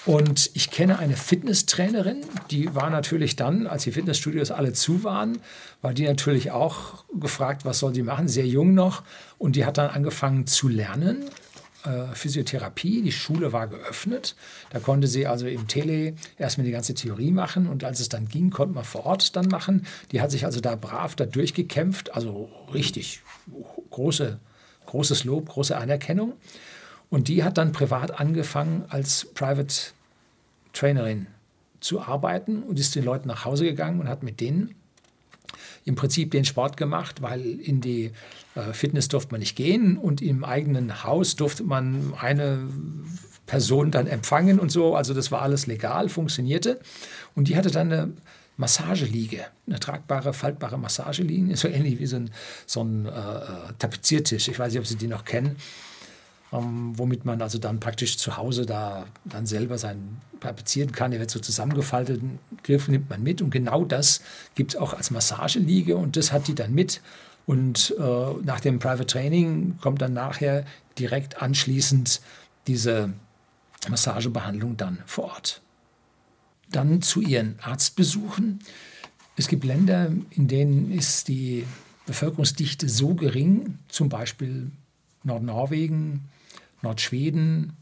Und 0.04 0.50
ich 0.52 0.70
kenne 0.70 0.98
eine 0.98 1.16
Fitnesstrainerin, 1.16 2.20
die 2.50 2.74
war 2.74 2.90
natürlich 2.90 3.36
dann, 3.36 3.66
als 3.66 3.84
die 3.84 3.92
Fitnessstudios 3.92 4.50
alle 4.50 4.74
zu 4.74 5.02
waren, 5.02 5.38
war 5.80 5.94
die 5.94 6.04
natürlich 6.04 6.50
auch 6.50 7.06
gefragt, 7.18 7.64
was 7.64 7.78
soll 7.78 7.94
sie 7.94 8.02
machen, 8.02 8.28
sehr 8.28 8.46
jung 8.46 8.74
noch. 8.74 9.02
Und 9.38 9.56
die 9.56 9.64
hat 9.64 9.78
dann 9.78 9.88
angefangen 9.88 10.46
zu 10.46 10.68
lernen 10.68 11.24
äh, 11.86 12.14
Physiotherapie. 12.14 13.02
Die 13.02 13.12
Schule 13.12 13.52
war 13.52 13.68
geöffnet. 13.68 14.34
Da 14.70 14.80
konnte 14.80 15.06
sie 15.06 15.26
also 15.26 15.46
im 15.46 15.68
Tele 15.68 16.14
erstmal 16.38 16.64
die 16.64 16.72
ganze 16.72 16.94
Theorie 16.94 17.30
machen 17.30 17.66
und 17.66 17.84
als 17.84 18.00
es 18.00 18.08
dann 18.08 18.28
ging, 18.28 18.50
konnte 18.50 18.74
man 18.74 18.84
vor 18.84 19.06
Ort 19.06 19.36
dann 19.36 19.46
machen. 19.46 19.86
Die 20.12 20.20
hat 20.20 20.30
sich 20.30 20.44
also 20.44 20.60
da 20.60 20.76
brav 20.76 21.14
da 21.14 21.26
durchgekämpft, 21.26 22.14
also 22.14 22.50
richtig 22.74 23.22
große, 23.90 24.38
großes 24.86 25.24
Lob, 25.24 25.48
große 25.48 25.76
Anerkennung. 25.76 26.34
Und 27.08 27.28
die 27.28 27.44
hat 27.44 27.58
dann 27.58 27.72
privat 27.72 28.18
angefangen 28.18 28.84
als 28.88 29.26
Private 29.34 29.74
Trainerin 30.72 31.28
zu 31.80 32.00
arbeiten 32.00 32.62
und 32.62 32.78
ist 32.78 32.94
den 32.94 33.04
Leuten 33.04 33.28
nach 33.28 33.44
Hause 33.44 33.64
gegangen 33.64 34.00
und 34.00 34.08
hat 34.08 34.22
mit 34.22 34.40
denen 34.40 34.74
im 35.84 35.94
Prinzip 35.94 36.30
den 36.30 36.44
Sport 36.44 36.76
gemacht, 36.76 37.22
weil 37.22 37.44
in 37.44 37.80
die 37.80 38.12
äh, 38.54 38.72
Fitness 38.72 39.08
durfte 39.08 39.32
man 39.32 39.40
nicht 39.40 39.56
gehen 39.56 39.96
und 39.96 40.22
im 40.22 40.44
eigenen 40.44 41.04
Haus 41.04 41.36
durfte 41.36 41.64
man 41.64 42.14
eine 42.20 42.68
Person 43.46 43.90
dann 43.90 44.06
empfangen 44.06 44.58
und 44.58 44.70
so. 44.70 44.94
Also 44.96 45.14
das 45.14 45.30
war 45.30 45.42
alles 45.42 45.66
legal, 45.66 46.08
funktionierte. 46.08 46.80
Und 47.34 47.48
die 47.48 47.56
hatte 47.56 47.70
dann 47.70 47.92
eine 47.92 48.12
Massageliege, 48.56 49.46
eine 49.66 49.78
tragbare, 49.78 50.32
faltbare 50.32 50.78
Massageliege, 50.78 51.56
so 51.56 51.68
ähnlich 51.68 51.98
wie 51.98 52.06
so 52.06 52.16
ein, 52.16 52.30
so 52.66 52.82
ein 52.82 53.06
äh, 53.06 53.08
äh 53.08 53.42
Tapeziertisch. 53.78 54.48
Ich 54.48 54.58
weiß 54.58 54.72
nicht, 54.72 54.80
ob 54.80 54.86
Sie 54.86 54.96
die 54.96 55.08
noch 55.08 55.24
kennen 55.24 55.56
ähm, 56.56 56.92
womit 56.96 57.24
man 57.24 57.42
also 57.42 57.58
dann 57.58 57.80
praktisch 57.80 58.18
zu 58.18 58.36
Hause 58.36 58.66
da 58.66 59.06
dann 59.24 59.46
selber 59.46 59.78
sein 59.78 60.20
tapezieren 60.40 60.92
kann. 60.92 61.12
Er 61.12 61.20
wird 61.20 61.30
so 61.30 61.40
zusammengefaltet, 61.40 62.20
einen 62.20 62.38
Griff 62.62 62.88
nimmt 62.88 63.10
man 63.10 63.22
mit 63.22 63.42
und 63.42 63.50
genau 63.50 63.84
das 63.84 64.20
gibt 64.54 64.74
es 64.74 64.80
auch 64.80 64.94
als 64.94 65.10
Massageliege 65.10 65.96
und 65.96 66.16
das 66.16 66.32
hat 66.32 66.48
die 66.48 66.54
dann 66.54 66.74
mit. 66.74 67.00
Und 67.46 67.94
äh, 67.98 68.02
nach 68.44 68.60
dem 68.60 68.78
Private 68.78 69.06
Training 69.06 69.78
kommt 69.80 70.02
dann 70.02 70.12
nachher 70.12 70.64
direkt 70.98 71.40
anschließend 71.40 72.20
diese 72.66 73.12
Massagebehandlung 73.88 74.76
dann 74.76 74.98
vor 75.06 75.24
Ort. 75.24 75.62
Dann 76.70 77.02
zu 77.02 77.20
ihren 77.20 77.58
Arztbesuchen. 77.60 78.58
Es 79.36 79.46
gibt 79.46 79.64
Länder, 79.64 80.10
in 80.30 80.48
denen 80.48 80.90
ist 80.90 81.28
die 81.28 81.64
Bevölkerungsdichte 82.06 82.88
so 82.88 83.14
gering, 83.14 83.78
zum 83.88 84.08
Beispiel 84.08 84.72
Nordnorwegen, 85.22 86.24
Nordschweden, 86.86 87.76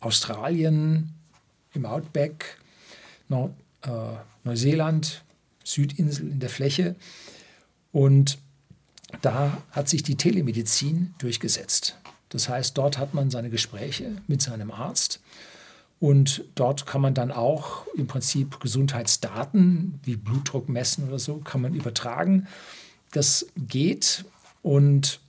Australien, 0.00 1.12
im 1.74 1.84
Outback, 1.84 2.58
Nord, 3.28 3.52
äh, 3.82 3.90
Neuseeland, 4.42 5.22
Südinsel 5.64 6.30
in 6.30 6.40
der 6.40 6.48
Fläche. 6.48 6.96
Und 7.92 8.38
da 9.20 9.62
hat 9.70 9.88
sich 9.88 10.02
die 10.02 10.16
Telemedizin 10.16 11.14
durchgesetzt. 11.18 11.98
Das 12.30 12.48
heißt, 12.48 12.76
dort 12.78 12.96
hat 12.96 13.12
man 13.12 13.30
seine 13.30 13.50
Gespräche 13.50 14.12
mit 14.26 14.40
seinem 14.40 14.70
Arzt 14.70 15.20
und 16.00 16.44
dort 16.54 16.86
kann 16.86 17.00
man 17.00 17.12
dann 17.12 17.32
auch 17.32 17.86
im 17.96 18.06
Prinzip 18.06 18.60
Gesundheitsdaten 18.60 20.00
wie 20.04 20.16
Blutdruck 20.16 20.68
messen 20.68 21.08
oder 21.08 21.18
so, 21.18 21.38
kann 21.38 21.60
man 21.60 21.74
übertragen. 21.74 22.46
Das 23.12 23.46
geht 23.56 24.24
und 24.62 25.20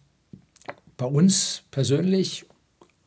bei 0.98 1.06
uns 1.06 1.64
persönlich 1.72 2.46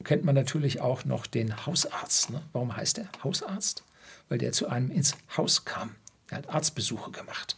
kennt 0.02 0.24
man 0.24 0.34
natürlich 0.34 0.80
auch 0.80 1.04
noch 1.04 1.26
den 1.26 1.66
Hausarzt. 1.66 2.30
Ne? 2.30 2.42
Warum 2.52 2.76
heißt 2.76 2.98
er 2.98 3.08
Hausarzt? 3.22 3.84
Weil 4.28 4.38
der 4.38 4.52
zu 4.52 4.68
einem 4.68 4.90
ins 4.90 5.16
Haus 5.36 5.64
kam. 5.64 5.94
Er 6.28 6.38
hat 6.38 6.48
Arztbesuche 6.48 7.10
gemacht. 7.10 7.56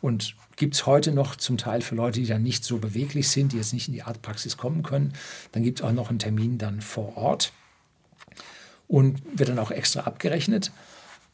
Und 0.00 0.34
gibt 0.56 0.74
es 0.74 0.86
heute 0.86 1.12
noch 1.12 1.36
zum 1.36 1.58
Teil 1.58 1.82
für 1.82 1.94
Leute, 1.94 2.20
die 2.20 2.26
dann 2.26 2.42
nicht 2.42 2.64
so 2.64 2.78
beweglich 2.78 3.28
sind, 3.30 3.52
die 3.52 3.56
jetzt 3.56 3.72
nicht 3.72 3.88
in 3.88 3.94
die 3.94 4.02
Arztpraxis 4.02 4.56
kommen 4.56 4.82
können. 4.82 5.12
Dann 5.52 5.62
gibt 5.62 5.80
es 5.80 5.84
auch 5.84 5.92
noch 5.92 6.10
einen 6.10 6.18
Termin 6.18 6.58
dann 6.58 6.80
vor 6.80 7.16
Ort 7.16 7.52
und 8.88 9.20
wird 9.38 9.48
dann 9.48 9.58
auch 9.58 9.70
extra 9.70 10.00
abgerechnet. 10.00 10.72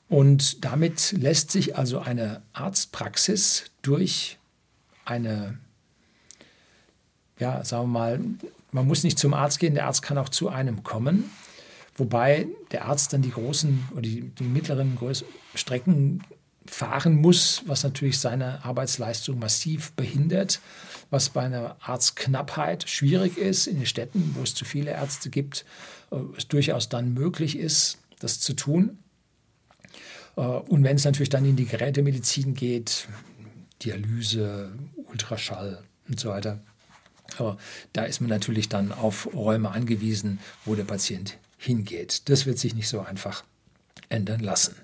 Und 0.09 0.65
damit 0.65 1.13
lässt 1.13 1.51
sich 1.51 1.77
also 1.77 2.01
eine 2.01 2.43
Arztpraxis 2.53 3.65
durch 3.83 4.39
eine, 5.05 5.59
ja, 7.39 7.65
sagen 7.65 7.85
wir 7.85 7.99
mal, 7.99 8.21
man 8.73 8.87
muss 8.87 9.05
nicht 9.05 9.19
zum 9.19 9.35
Arzt 9.35 9.61
gehen, 9.61 9.75
der 9.75 9.87
Arzt 9.87 10.03
kann 10.03 10.19
auch 10.19 10.31
zu 10.31 10.49
einem 10.49 10.83
kommen. 10.83 11.31
Wobei 11.95 12.49
der 12.71 12.87
Arzt 12.87 13.13
dann 13.13 13.23
die 13.23 13.31
großen 13.31 13.89
oder 13.93 14.03
die, 14.03 14.23
die 14.23 14.45
mittleren 14.45 14.99
Strecken 15.55 16.23
fahren 16.67 17.17
muss, 17.17 17.63
was 17.67 17.83
natürlich 17.83 18.19
seine 18.19 18.65
Arbeitsleistung 18.65 19.39
massiv 19.39 19.93
behindert, 19.93 20.61
was 21.11 21.29
bei 21.29 21.43
einer 21.43 21.77
Arztknappheit 21.81 22.89
schwierig 22.89 23.37
ist 23.37 23.67
in 23.67 23.77
den 23.77 23.87
Städten, 23.87 24.35
wo 24.37 24.43
es 24.43 24.55
zu 24.55 24.65
viele 24.65 24.93
Ärzte 24.93 25.29
gibt, 25.29 25.67
äh, 26.11 26.17
es 26.37 26.49
durchaus 26.49 26.89
dann 26.89 27.13
möglich 27.13 27.59
ist, 27.59 27.99
das 28.21 28.41
zu 28.41 28.55
tun. 28.55 28.99
Äh, 30.37 30.41
und 30.41 30.85
wenn 30.85 30.97
es 30.97 31.05
natürlich 31.05 31.31
dann 31.31 31.45
in 31.45 31.57
die 31.57 31.67
Gerätemedizin 31.67 32.55
geht, 32.55 33.09
Dialyse, 33.83 34.73
Ultraschall 35.11 35.83
und 36.09 36.21
so 36.21 36.31
weiter, 36.31 36.61
aber 37.41 37.57
da 37.93 38.05
ist 38.05 38.21
man 38.21 38.31
natürlich 38.31 38.69
dann 38.69 38.93
auf 38.93 39.29
Räume 39.35 39.71
angewiesen, 39.71 40.39
wo 40.65 40.75
der 40.75 40.85
Patient 40.85 41.39
hingeht. 41.59 42.29
Das 42.29 42.47
wird 42.47 42.59
sich 42.59 42.75
nicht 42.75 42.89
so 42.89 43.01
einfach 43.01 43.45
ändern 44.09 44.41
lassen. 44.41 44.77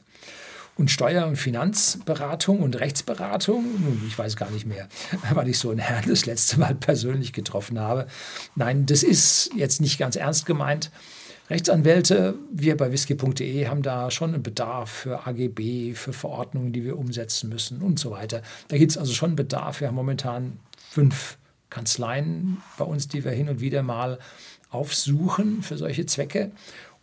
Und 0.76 0.92
Steuer- 0.92 1.26
und 1.26 1.36
Finanzberatung 1.36 2.60
und 2.60 2.78
Rechtsberatung, 2.78 3.64
ich 4.06 4.16
weiß 4.16 4.36
gar 4.36 4.50
nicht 4.50 4.64
mehr, 4.64 4.88
weil 5.32 5.48
ich 5.48 5.58
so 5.58 5.70
einen 5.70 5.80
Herrn 5.80 6.04
das 6.08 6.24
letzte 6.24 6.60
Mal 6.60 6.74
persönlich 6.80 7.32
getroffen 7.32 7.80
habe. 7.80 8.06
Nein, 8.54 8.86
das 8.86 9.02
ist 9.02 9.50
jetzt 9.56 9.80
nicht 9.80 9.98
ganz 9.98 10.14
ernst 10.14 10.46
gemeint. 10.46 10.92
Rechtsanwälte, 11.50 12.34
wir 12.52 12.76
bei 12.76 12.92
whisky.de 12.92 13.66
haben 13.66 13.82
da 13.82 14.10
schon 14.10 14.34
einen 14.34 14.42
Bedarf 14.42 14.90
für 14.90 15.26
AGB, 15.26 15.94
für 15.94 16.12
Verordnungen, 16.12 16.72
die 16.72 16.84
wir 16.84 16.98
umsetzen 16.98 17.48
müssen 17.48 17.80
und 17.80 17.98
so 17.98 18.10
weiter. 18.10 18.42
Da 18.68 18.76
gibt 18.76 18.92
es 18.92 18.98
also 18.98 19.14
schon 19.14 19.34
Bedarf. 19.34 19.80
Wir 19.80 19.88
haben 19.88 19.94
momentan 19.94 20.60
fünf 20.90 21.38
Kanzleien 21.70 22.62
bei 22.76 22.84
uns, 22.84 23.08
die 23.08 23.24
wir 23.24 23.32
hin 23.32 23.48
und 23.48 23.60
wieder 23.60 23.82
mal 23.82 24.18
aufsuchen 24.70 25.62
für 25.62 25.76
solche 25.76 26.06
Zwecke. 26.06 26.50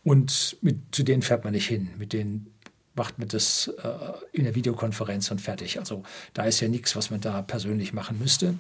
Und 0.03 0.57
mit, 0.61 0.77
zu 0.91 1.03
denen 1.03 1.21
fährt 1.21 1.43
man 1.43 1.53
nicht 1.53 1.67
hin. 1.67 1.89
Mit 1.97 2.13
denen 2.13 2.53
macht 2.95 3.19
man 3.19 3.27
das 3.27 3.67
äh, 3.67 3.89
in 4.31 4.43
der 4.43 4.55
Videokonferenz 4.55 5.31
und 5.31 5.41
fertig. 5.41 5.79
Also 5.79 6.03
da 6.33 6.43
ist 6.43 6.59
ja 6.59 6.67
nichts, 6.67 6.95
was 6.95 7.09
man 7.09 7.21
da 7.21 7.41
persönlich 7.41 7.93
machen 7.93 8.19
müsste. 8.19 8.57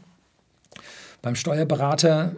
Beim 1.21 1.35
Steuerberater 1.35 2.35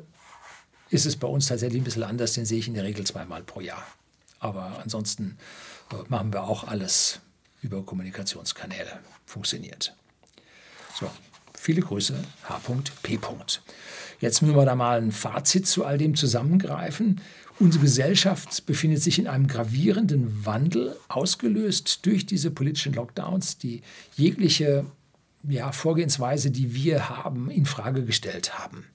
ist 0.90 1.06
es 1.06 1.16
bei 1.16 1.28
uns 1.28 1.48
tatsächlich 1.48 1.82
ein 1.82 1.86
bisschen 1.86 2.04
anders. 2.04 2.34
Den 2.34 2.46
sehe 2.46 2.60
ich 2.60 2.68
in 2.68 2.74
der 2.74 2.84
Regel 2.84 3.06
zweimal 3.06 3.44
pro 3.44 3.62
Jahr. 3.62 3.86
Aber 4.40 4.80
ansonsten 4.84 5.38
äh, 5.92 5.96
machen 6.10 6.32
wir 6.32 6.44
auch 6.44 6.66
alles 6.66 7.20
über 7.62 7.84
Kommunikationskanäle. 7.84 9.00
Funktioniert. 9.26 9.96
So, 11.00 11.10
Viele 11.60 11.82
Grüße, 11.82 12.14
H.P. 12.44 13.20
Jetzt 14.20 14.42
müssen 14.42 14.56
wir 14.56 14.66
da 14.66 14.76
mal 14.76 15.02
ein 15.02 15.12
Fazit 15.12 15.68
zu 15.68 15.84
all 15.84 15.98
dem 15.98 16.16
zusammengreifen. 16.16 17.20
Unsere 17.60 17.84
Gesellschaft 17.84 18.66
befindet 18.68 19.02
sich 19.02 19.20
in 19.20 19.28
einem 19.28 19.48
gravierenden 19.48 20.46
Wandel, 20.46 20.96
ausgelöst 21.08 22.06
durch 22.06 22.26
diese 22.26 22.52
politischen 22.52 22.94
Lockdowns, 22.94 23.58
die 23.58 23.82
jegliche 24.16 24.86
ja, 25.50 25.72
Vorgehensweise, 25.72 26.52
die 26.52 26.76
wir 26.76 27.10
haben, 27.10 27.50
in 27.50 27.66
Frage 27.66 28.06
gestellt 28.06 28.60
haben. 28.60 28.86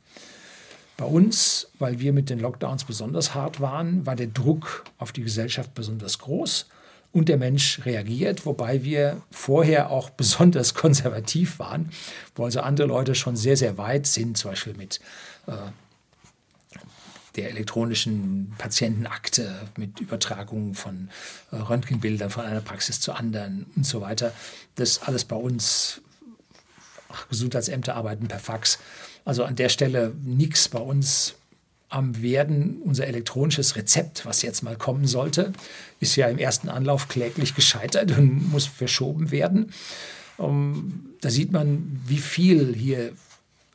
Bei 0.96 1.04
uns, 1.04 1.68
weil 1.78 1.98
wir 1.98 2.12
mit 2.12 2.30
den 2.30 2.38
Lockdowns 2.38 2.84
besonders 2.84 3.34
hart 3.34 3.60
waren, 3.60 4.06
war 4.06 4.14
der 4.14 4.28
Druck 4.28 4.84
auf 4.98 5.10
die 5.10 5.22
Gesellschaft 5.22 5.74
besonders 5.74 6.20
groß 6.20 6.68
und 7.12 7.28
der 7.28 7.36
Mensch 7.36 7.84
reagiert, 7.84 8.46
wobei 8.46 8.84
wir 8.84 9.22
vorher 9.30 9.90
auch 9.90 10.10
besonders 10.22 10.74
konservativ 10.74 11.58
waren, 11.58 11.90
wo 12.34 12.44
also 12.44 12.60
andere 12.60 12.86
Leute 12.86 13.14
schon 13.14 13.36
sehr, 13.36 13.56
sehr 13.56 13.78
weit 13.78 14.06
sind, 14.06 14.36
zum 14.36 14.50
Beispiel 14.50 14.74
mit 14.74 15.00
äh, 15.46 15.52
der 17.36 17.50
elektronischen 17.50 18.54
Patientenakte, 18.58 19.68
mit 19.76 20.00
Übertragung 20.00 20.74
von 20.74 21.08
äh, 21.50 21.56
Röntgenbildern 21.56 22.30
von 22.30 22.44
einer 22.44 22.60
Praxis 22.60 23.00
zur 23.00 23.18
anderen 23.18 23.66
und 23.76 23.86
so 23.86 24.00
weiter. 24.00 24.32
Das 24.74 25.02
alles 25.02 25.24
bei 25.24 25.36
uns, 25.36 26.02
ach, 27.08 27.28
Gesundheitsämter 27.28 27.94
arbeiten 27.94 28.28
per 28.28 28.38
Fax. 28.38 28.78
Also 29.24 29.44
an 29.44 29.56
der 29.56 29.68
Stelle 29.68 30.14
nichts 30.22 30.68
bei 30.68 30.80
uns 30.80 31.34
am 31.92 32.22
Werden. 32.22 32.80
Unser 32.82 33.06
elektronisches 33.06 33.76
Rezept, 33.76 34.24
was 34.24 34.42
jetzt 34.42 34.62
mal 34.62 34.76
kommen 34.76 35.06
sollte, 35.06 35.52
ist 36.00 36.16
ja 36.16 36.28
im 36.28 36.38
ersten 36.38 36.68
Anlauf 36.68 37.08
kläglich 37.08 37.54
gescheitert 37.54 38.16
und 38.18 38.50
muss 38.50 38.66
verschoben 38.66 39.30
werden. 39.30 39.72
Um, 40.38 40.48
ähm, 40.48 41.16
da 41.20 41.30
sieht 41.30 41.52
man, 41.52 42.00
wie 42.06 42.18
viel 42.18 42.74
hier 42.74 43.12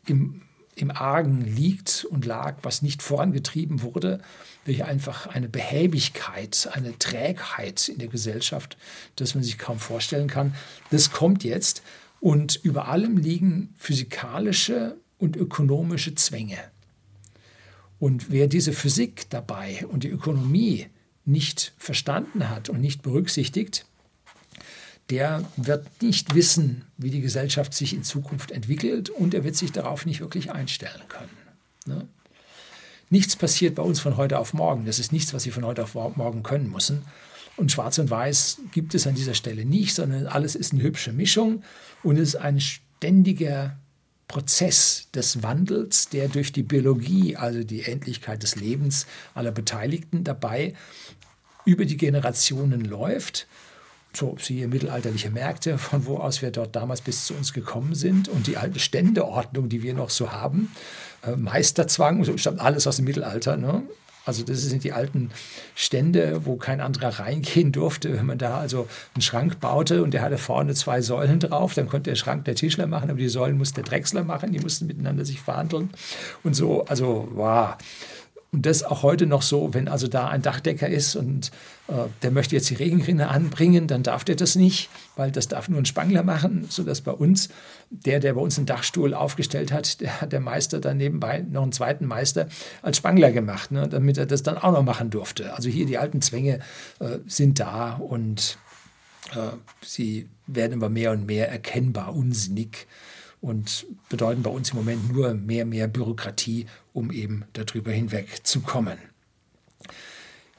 im, 0.06 0.42
im 0.76 0.92
Argen 0.92 1.42
liegt 1.42 2.06
und 2.10 2.26
lag, 2.26 2.58
was 2.64 2.82
nicht 2.82 3.02
vorangetrieben 3.02 3.84
wurde, 3.84 4.20
durch 4.66 4.84
einfach 4.84 5.28
eine 5.28 5.48
Behäbigkeit, 5.48 6.70
eine 6.74 6.98
Trägheit 6.98 7.88
in 7.88 8.00
der 8.00 8.10
Gesellschaft, 8.10 8.78
dass 9.16 9.34
man 9.34 9.44
sich 9.44 9.58
kaum 9.58 9.80
vorstellen 9.80 10.28
kann. 10.28 10.56
Das 10.90 11.12
kommt 11.12 11.44
jetzt 11.44 11.84
und 12.20 12.60
über 12.64 12.88
allem 12.88 13.18
liegen 13.18 13.74
physikalische 13.78 14.98
und 15.20 15.38
ökonomische 15.38 16.16
Zwänge. 16.16 16.58
Und 18.00 18.32
wer 18.32 18.48
diese 18.48 18.74
Physik 18.74 19.30
dabei 19.30 19.86
und 19.88 20.04
die 20.04 20.10
Ökonomie 20.10 20.88
nicht 21.26 21.74
verstanden 21.78 22.50
hat 22.50 22.70
und 22.70 22.80
nicht 22.80 23.02
berücksichtigt, 23.02 23.86
der 25.10 25.44
wird 25.56 26.02
nicht 26.02 26.36
wissen, 26.36 26.86
wie 26.98 27.10
die 27.10 27.22
Gesellschaft 27.22 27.74
sich 27.74 27.94
in 27.94 28.04
Zukunft 28.04 28.52
entwickelt 28.52 29.10
und 29.10 29.34
er 29.34 29.44
wird 29.44 29.56
sich 29.56 29.72
darauf 29.72 30.06
nicht 30.06 30.20
wirklich 30.20 30.52
einstellen 30.52 31.02
können. 31.08 31.38
Ne? 31.86 32.08
Nichts 33.10 33.36
passiert 33.36 33.76
bei 33.76 33.84
uns 33.84 34.00
von 34.00 34.18
heute 34.18 34.38
auf 34.38 34.54
morgen. 34.54 34.86
Das 34.86 35.00
ist 35.00 35.14
nichts, 35.14 35.34
was 35.34 35.44
Sie 35.44 35.52
von 35.52 35.66
heute 35.66 35.84
auf 35.84 35.94
morgen 35.94 36.44
können 36.44 36.70
müssen. 36.70 37.04
Und 37.56 37.72
Schwarz 37.72 37.98
und 38.00 38.10
Weiß 38.10 38.60
gibt 38.74 38.94
es 38.96 39.08
an 39.08 39.16
dieser 39.16 39.34
Stelle 39.34 39.66
nicht, 39.66 39.96
sondern 39.96 40.28
alles 40.28 40.56
ist 40.56 40.74
eine 40.74 40.84
hübsche 40.84 41.14
Mischung 41.14 41.64
und 42.04 42.18
es 42.18 42.30
ist 42.30 42.36
ein 42.36 42.60
ständiger 42.60 43.78
Prozess 44.28 45.08
des 45.16 45.42
Wandels, 45.44 46.10
der 46.10 46.28
durch 46.28 46.52
die 46.52 46.63
Biologie, 46.63 47.36
also 47.36 47.63
die 47.63 47.84
Endlichkeit 47.84 48.44
des 48.44 48.56
Lebens 48.56 49.08
aller 49.34 49.52
Beteiligten 49.52 50.24
dabei, 50.24 50.74
über 51.66 51.86
die 51.86 51.98
Generationen 51.98 52.86
läuft 52.86 53.48
so 54.18 54.36
siehe 54.40 54.68
mittelalterliche 54.68 55.30
Märkte, 55.30 55.78
von 55.78 56.06
wo 56.06 56.18
aus 56.18 56.42
wir 56.42 56.52
dort 56.52 56.76
damals 56.76 57.02
bis 57.02 57.26
zu 57.26 57.36
uns 57.36 57.54
gekommen 57.54 57.94
sind 57.96 58.28
und 58.28 58.48
die 58.48 58.58
alte 58.58 58.80
Ständeordnung, 58.80 59.70
die 59.70 59.84
wir 59.84 59.94
noch 59.94 60.10
so 60.10 60.32
haben, 60.32 60.72
äh, 61.24 61.36
Meisterzwang, 61.36 62.24
so 62.24 62.38
stammt 62.38 62.60
alles 62.60 62.88
aus 62.88 62.98
dem 62.98 63.06
Mittelalter. 63.06 63.58
Ne? 63.58 63.84
Also 64.28 64.44
das 64.44 64.62
sind 64.62 64.84
die 64.84 64.94
alten 64.94 65.32
Stände, 65.76 66.46
wo 66.46 66.58
kein 66.58 66.82
anderer 66.82 67.20
reingehen 67.20 67.72
durfte. 67.72 68.13
Wenn 68.13 68.26
man 68.26 68.38
da 68.38 68.60
also 68.60 68.88
einen 69.16 69.22
Schrank 69.22 69.60
baute 69.60 70.04
und 70.04 70.13
der 70.13 70.22
hatte 70.22 70.38
vorne 70.38 70.74
zwei 70.74 71.02
Säulen 71.02 71.40
drauf, 71.40 71.74
dann 71.74 71.88
konnte 71.88 72.12
der 72.12 72.16
Schrank 72.16 72.46
der 72.46 72.56
Tischler 72.56 72.88
machen, 72.88 73.10
aber 73.10 73.20
die 73.20 73.30
Säulen 73.30 73.58
musste 73.58 73.82
der 73.82 73.86
Drechsler 73.86 74.24
machen, 74.24 74.52
die 74.52 74.60
mussten 74.60 74.88
miteinander 74.88 75.26
sich 75.26 75.40
verhandeln 75.40 75.90
und 76.44 76.56
so. 76.56 76.86
Also 76.86 77.28
wow. 77.34 77.76
Und 78.54 78.66
das 78.66 78.84
auch 78.84 79.04
heute 79.04 79.26
noch 79.26 79.42
so, 79.42 79.74
wenn 79.74 79.90
also 79.90 80.08
da 80.08 80.30
ein 80.30 80.42
Dachdecker 80.42 80.88
ist 80.88 81.18
und 81.18 81.52
äh, 81.90 81.94
der 82.22 82.32
möchte 82.32 82.56
jetzt 82.56 82.70
die 82.70 82.76
Regenrinne 82.76 83.28
anbringen, 83.28 83.88
dann 83.88 84.04
darf 84.04 84.24
der 84.24 84.36
das 84.36 84.56
nicht, 84.56 84.90
weil 85.18 85.32
das 85.32 85.50
darf 85.50 85.68
nur 85.68 85.80
ein 85.80 85.86
Spangler 85.86 86.24
machen, 86.24 86.66
sodass 86.70 87.02
bei 87.02 87.12
uns, 87.12 87.50
der, 87.90 88.22
der 88.22 88.34
bei 88.34 88.42
uns 88.42 88.58
einen 88.58 88.66
Dachstuhl 88.66 89.14
aufgestellt 89.14 89.74
hat, 89.74 90.00
der 90.00 90.22
hat 90.22 90.32
der 90.32 90.40
Meister 90.40 90.80
dann 90.80 90.96
nebenbei 90.96 91.46
noch 91.50 91.64
einen 91.64 91.74
zweiten 91.74 92.06
Meister 92.06 92.48
als 92.82 92.98
Spangler 92.98 93.32
gemacht, 93.32 93.72
ne, 93.72 93.90
damit 93.90 94.18
er 94.18 94.26
das 94.26 94.44
dann 94.44 94.58
auch 94.58 94.72
noch 94.72 94.84
machen 94.84 95.10
durfte. 95.10 95.54
Also 95.54 95.68
hier 95.68 95.86
die 95.86 95.98
alten 95.98 96.22
Zwänge 96.22 96.60
äh, 97.00 97.20
sind 97.28 97.60
da 97.60 97.96
und 97.96 98.58
äh, 99.34 99.58
sie 99.84 100.30
werden 100.48 100.74
immer 100.74 100.90
mehr 100.90 101.12
und 101.12 101.26
mehr 101.26 101.52
erkennbar, 101.52 102.16
unsinnig 102.16 102.88
und 103.41 103.86
bedeuten 104.10 104.43
bei 104.43 104.50
uns 104.50 104.71
im 104.71 104.78
Moment 104.78 105.12
nur 105.12 105.34
mehr, 105.34 105.65
mehr 105.65 105.88
Bürokratie, 105.88 106.65
um 106.93 107.12
eben 107.12 107.45
darüber 107.54 107.91
hinweg 107.91 108.45
zu 108.45 108.62
kommen. 108.62 108.97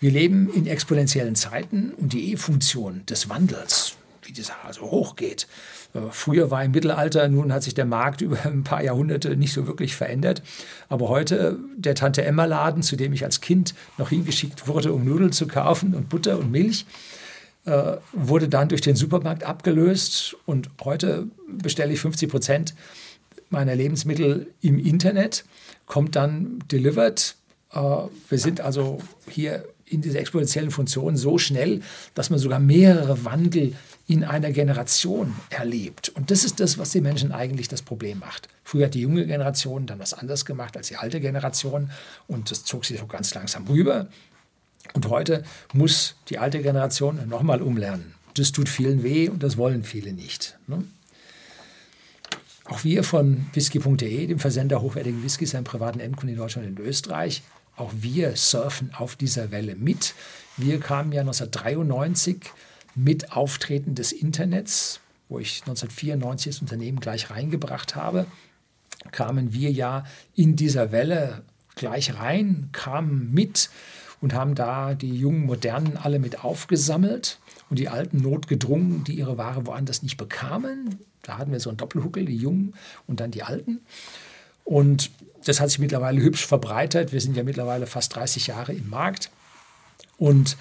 Wir 0.00 0.12
leben 0.12 0.48
in 0.52 0.66
exponentiellen 0.66 1.34
Zeiten 1.34 1.92
und 1.96 2.12
die 2.12 2.32
E-Funktion 2.32 3.04
des 3.06 3.28
Wandels, 3.28 3.96
wie 4.22 4.32
die 4.32 4.42
Sache 4.42 4.64
also 4.64 4.82
hochgeht. 4.82 5.48
Äh, 5.92 6.00
früher 6.10 6.52
war 6.52 6.64
im 6.64 6.70
Mittelalter, 6.70 7.26
nun 7.28 7.52
hat 7.52 7.64
sich 7.64 7.74
der 7.74 7.84
Markt 7.84 8.20
über 8.22 8.44
ein 8.44 8.62
paar 8.62 8.82
Jahrhunderte 8.82 9.36
nicht 9.36 9.52
so 9.52 9.66
wirklich 9.66 9.96
verändert. 9.96 10.42
Aber 10.88 11.08
heute 11.08 11.58
der 11.76 11.96
Tante 11.96 12.24
Emma 12.24 12.44
Laden, 12.44 12.82
zu 12.82 12.94
dem 12.94 13.12
ich 13.12 13.24
als 13.24 13.40
Kind 13.40 13.74
noch 13.96 14.10
hingeschickt 14.10 14.68
wurde, 14.68 14.92
um 14.92 15.04
Nudeln 15.04 15.32
zu 15.32 15.48
kaufen 15.48 15.94
und 15.94 16.08
Butter 16.08 16.38
und 16.38 16.52
Milch, 16.52 16.86
wurde 18.12 18.48
dann 18.48 18.68
durch 18.68 18.80
den 18.80 18.96
Supermarkt 18.96 19.44
abgelöst 19.44 20.36
und 20.46 20.68
heute 20.84 21.26
bestelle 21.46 21.92
ich 21.92 22.00
50 22.00 22.30
Prozent 22.30 22.74
meiner 23.50 23.74
Lebensmittel 23.74 24.48
im 24.60 24.78
Internet, 24.78 25.44
kommt 25.86 26.16
dann 26.16 26.58
delivered. 26.70 27.34
Äh, 27.72 27.78
wir 27.78 28.38
sind 28.38 28.60
also 28.60 28.98
hier 29.28 29.64
in 29.86 30.02
dieser 30.02 30.20
exponentiellen 30.20 30.70
Funktion 30.70 31.16
so 31.16 31.38
schnell, 31.38 31.80
dass 32.14 32.30
man 32.30 32.38
sogar 32.38 32.58
mehrere 32.58 33.24
Wandel 33.24 33.74
in 34.06 34.24
einer 34.24 34.50
Generation 34.52 35.34
erlebt. 35.50 36.10
Und 36.10 36.30
das 36.30 36.44
ist 36.44 36.60
das, 36.60 36.78
was 36.78 36.90
den 36.90 37.02
Menschen 37.02 37.32
eigentlich 37.32 37.68
das 37.68 37.82
Problem 37.82 38.18
macht. 38.18 38.48
Früher 38.64 38.86
hat 38.86 38.94
die 38.94 39.00
junge 39.00 39.26
Generation 39.26 39.86
dann 39.86 39.98
was 39.98 40.14
anders 40.14 40.44
gemacht 40.44 40.76
als 40.76 40.88
die 40.88 40.96
alte 40.96 41.20
Generation 41.20 41.90
und 42.26 42.50
das 42.50 42.64
zog 42.64 42.84
sich 42.84 42.98
so 42.98 43.06
ganz 43.06 43.34
langsam 43.34 43.66
rüber. 43.66 44.08
Und 44.94 45.08
heute 45.08 45.44
muss 45.72 46.16
die 46.28 46.38
alte 46.38 46.60
Generation 46.60 47.28
nochmal 47.28 47.62
umlernen. 47.62 48.14
Das 48.34 48.52
tut 48.52 48.68
vielen 48.68 49.02
weh 49.02 49.28
und 49.28 49.42
das 49.42 49.56
wollen 49.56 49.84
viele 49.84 50.12
nicht. 50.12 50.58
Ne? 50.66 50.84
Auch 52.64 52.84
wir 52.84 53.02
von 53.02 53.46
whisky.de, 53.54 54.26
dem 54.26 54.38
Versender 54.38 54.82
hochwertigen 54.82 55.22
Whiskys 55.24 55.54
an 55.54 55.64
privaten 55.64 56.00
Endkunden 56.00 56.34
in 56.34 56.40
Deutschland 56.40 56.68
und 56.68 56.78
in 56.78 56.84
Österreich, 56.84 57.42
auch 57.76 57.92
wir 57.94 58.36
surfen 58.36 58.92
auf 58.94 59.16
dieser 59.16 59.50
Welle 59.50 59.74
mit. 59.74 60.14
Wir 60.56 60.80
kamen 60.80 61.12
ja 61.12 61.22
1993 61.22 62.38
mit 62.94 63.32
Auftreten 63.32 63.94
des 63.94 64.12
Internets, 64.12 65.00
wo 65.28 65.38
ich 65.38 65.60
1994 65.60 66.52
das 66.52 66.60
Unternehmen 66.60 67.00
gleich 67.00 67.30
reingebracht 67.30 67.94
habe, 67.94 68.26
kamen 69.12 69.52
wir 69.52 69.70
ja 69.70 70.04
in 70.34 70.56
dieser 70.56 70.92
Welle 70.92 71.42
gleich 71.76 72.14
rein, 72.14 72.68
kamen 72.72 73.32
mit 73.32 73.70
und 74.20 74.34
haben 74.34 74.54
da 74.54 74.94
die 74.94 75.14
jungen 75.14 75.46
Modernen 75.46 75.96
alle 75.96 76.18
mit 76.18 76.44
aufgesammelt 76.44 77.38
und 77.70 77.78
die 77.78 77.88
alten 77.88 78.18
notgedrungen, 78.18 79.04
die 79.04 79.14
ihre 79.14 79.38
Ware 79.38 79.66
woanders 79.66 80.02
nicht 80.02 80.16
bekamen. 80.16 80.98
Da 81.22 81.38
hatten 81.38 81.52
wir 81.52 81.60
so 81.60 81.70
einen 81.70 81.76
Doppelhuckel, 81.76 82.24
die 82.24 82.36
Jungen 82.36 82.74
und 83.06 83.20
dann 83.20 83.30
die 83.30 83.42
Alten. 83.42 83.80
Und 84.64 85.10
das 85.44 85.60
hat 85.60 85.70
sich 85.70 85.78
mittlerweile 85.78 86.20
hübsch 86.20 86.46
verbreitet. 86.46 87.12
Wir 87.12 87.20
sind 87.20 87.36
ja 87.36 87.42
mittlerweile 87.42 87.86
fast 87.86 88.14
30 88.16 88.48
Jahre 88.48 88.72
im 88.72 88.88
Markt 88.88 89.30
und 90.18 90.56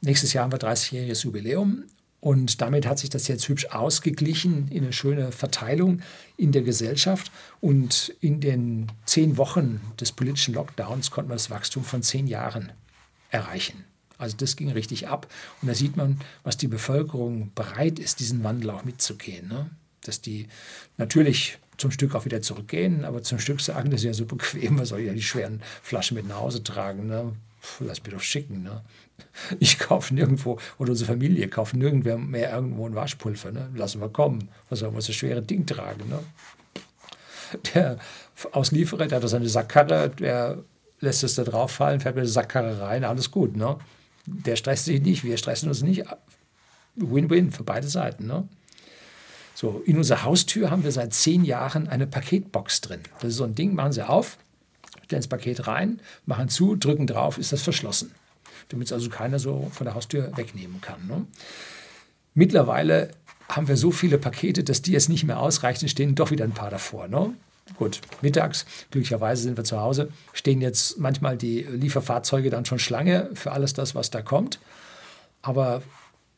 nächstes 0.00 0.32
Jahr 0.32 0.44
haben 0.44 0.52
wir 0.52 0.58
30-jähriges 0.58 1.24
Jubiläum. 1.24 1.84
Und 2.20 2.60
damit 2.60 2.84
hat 2.84 2.98
sich 2.98 3.10
das 3.10 3.28
jetzt 3.28 3.48
hübsch 3.48 3.66
ausgeglichen 3.66 4.68
in 4.70 4.82
eine 4.82 4.92
schöne 4.92 5.30
Verteilung 5.30 6.00
in 6.36 6.50
der 6.50 6.62
Gesellschaft. 6.62 7.30
Und 7.60 8.12
in 8.20 8.40
den 8.40 8.88
zehn 9.06 9.36
Wochen 9.36 9.80
des 10.00 10.10
politischen 10.10 10.54
Lockdowns 10.54 11.12
konnten 11.12 11.30
wir 11.30 11.36
das 11.36 11.50
Wachstum 11.50 11.84
von 11.84 12.02
zehn 12.02 12.26
Jahren 12.26 12.72
erreichen. 13.30 13.84
Also 14.18 14.36
das 14.36 14.56
ging 14.56 14.70
richtig 14.70 15.08
ab. 15.08 15.28
Und 15.62 15.68
da 15.68 15.74
sieht 15.74 15.96
man, 15.96 16.20
was 16.42 16.56
die 16.56 16.68
Bevölkerung 16.68 17.52
bereit 17.54 17.98
ist, 17.98 18.20
diesen 18.20 18.42
Wandel 18.44 18.70
auch 18.70 18.84
mitzugehen. 18.84 19.48
Ne? 19.48 19.70
Dass 20.02 20.20
die 20.20 20.48
natürlich 20.96 21.58
zum 21.76 21.92
Stück 21.92 22.16
auch 22.16 22.24
wieder 22.24 22.42
zurückgehen, 22.42 23.04
aber 23.04 23.22
zum 23.22 23.38
Stück 23.38 23.60
sagen, 23.60 23.90
das 23.90 24.00
ist 24.00 24.06
ja 24.06 24.12
so 24.12 24.26
bequem, 24.26 24.78
was 24.78 24.88
soll 24.88 25.00
ich 25.00 25.06
ja 25.06 25.12
die 25.12 25.22
schweren 25.22 25.62
Flaschen 25.82 26.16
mit 26.16 26.26
nach 26.26 26.40
Hause 26.40 26.64
tragen. 26.64 27.06
Ne? 27.06 27.32
Puh, 27.62 27.84
lass 27.84 28.02
mir 28.02 28.10
doch 28.10 28.20
schicken. 28.20 28.64
Ne? 28.64 28.82
Ich 29.60 29.78
kaufe 29.78 30.12
nirgendwo, 30.12 30.58
oder 30.78 30.90
unsere 30.90 31.12
Familie 31.12 31.48
kauft 31.48 31.74
nirgendwo 31.74 32.18
mehr 32.18 32.52
irgendwo 32.52 32.86
ein 32.86 32.96
Waschpulver. 32.96 33.52
Ne? 33.52 33.70
Lassen 33.74 34.00
wir 34.00 34.08
kommen. 34.08 34.48
Was 34.68 34.80
soll 34.80 34.90
man 34.90 35.00
so 35.00 35.12
schwere 35.12 35.42
Ding 35.42 35.64
tragen? 35.66 36.08
Ne? 36.08 36.18
Der 37.74 37.98
Auslieferer, 38.52 39.06
der 39.06 39.22
hat 39.22 39.28
seine 39.28 39.48
Sackkarre, 39.48 40.10
der 40.10 40.58
lässt 41.00 41.24
es 41.24 41.34
da 41.34 41.44
drauf 41.44 41.70
fallen, 41.70 42.00
fährt 42.00 42.16
mit 42.16 42.24
der 42.24 42.30
Sackkarre 42.30 42.80
rein, 42.80 43.04
alles 43.04 43.30
gut. 43.30 43.56
Ne? 43.56 43.76
Der 44.26 44.56
stresst 44.56 44.86
sich 44.86 45.00
nicht, 45.00 45.24
wir 45.24 45.36
stressen 45.36 45.68
uns 45.68 45.82
nicht. 45.82 46.04
Win-win 46.96 47.50
für 47.50 47.64
beide 47.64 47.88
Seiten. 47.88 48.26
Ne? 48.26 48.48
So, 49.54 49.82
in 49.86 49.96
unserer 49.96 50.24
Haustür 50.24 50.70
haben 50.70 50.84
wir 50.84 50.92
seit 50.92 51.14
zehn 51.14 51.44
Jahren 51.44 51.88
eine 51.88 52.06
Paketbox 52.06 52.80
drin. 52.80 53.00
Das 53.20 53.30
ist 53.30 53.36
so 53.36 53.44
ein 53.44 53.54
Ding, 53.54 53.74
machen 53.74 53.92
Sie 53.92 54.08
auf, 54.08 54.38
stellen 55.04 55.20
das 55.20 55.28
Paket 55.28 55.66
rein, 55.66 56.00
machen 56.26 56.48
zu, 56.48 56.76
drücken 56.76 57.06
drauf, 57.06 57.38
ist 57.38 57.52
das 57.52 57.62
verschlossen. 57.62 58.12
Damit 58.68 58.88
es 58.88 58.92
also 58.92 59.08
keiner 59.08 59.38
so 59.38 59.70
von 59.72 59.84
der 59.84 59.94
Haustür 59.94 60.36
wegnehmen 60.36 60.80
kann. 60.80 61.06
Ne? 61.06 61.26
Mittlerweile 62.34 63.10
haben 63.48 63.66
wir 63.66 63.76
so 63.76 63.90
viele 63.90 64.18
Pakete, 64.18 64.62
dass 64.62 64.82
die 64.82 64.92
jetzt 64.92 65.08
nicht 65.08 65.24
mehr 65.24 65.40
ausreichen, 65.40 65.88
stehen 65.88 66.14
doch 66.14 66.30
wieder 66.30 66.44
ein 66.44 66.52
paar 66.52 66.70
davor. 66.70 67.08
Ne? 67.08 67.34
Gut, 67.76 68.00
mittags, 68.22 68.66
glücklicherweise 68.90 69.42
sind 69.42 69.56
wir 69.56 69.64
zu 69.64 69.80
Hause, 69.80 70.10
stehen 70.32 70.60
jetzt 70.60 70.98
manchmal 70.98 71.36
die 71.36 71.62
Lieferfahrzeuge 71.62 72.50
dann 72.50 72.64
schon 72.64 72.78
Schlange 72.78 73.30
für 73.34 73.52
alles 73.52 73.74
das, 73.74 73.94
was 73.94 74.10
da 74.10 74.22
kommt. 74.22 74.58
Aber 75.42 75.82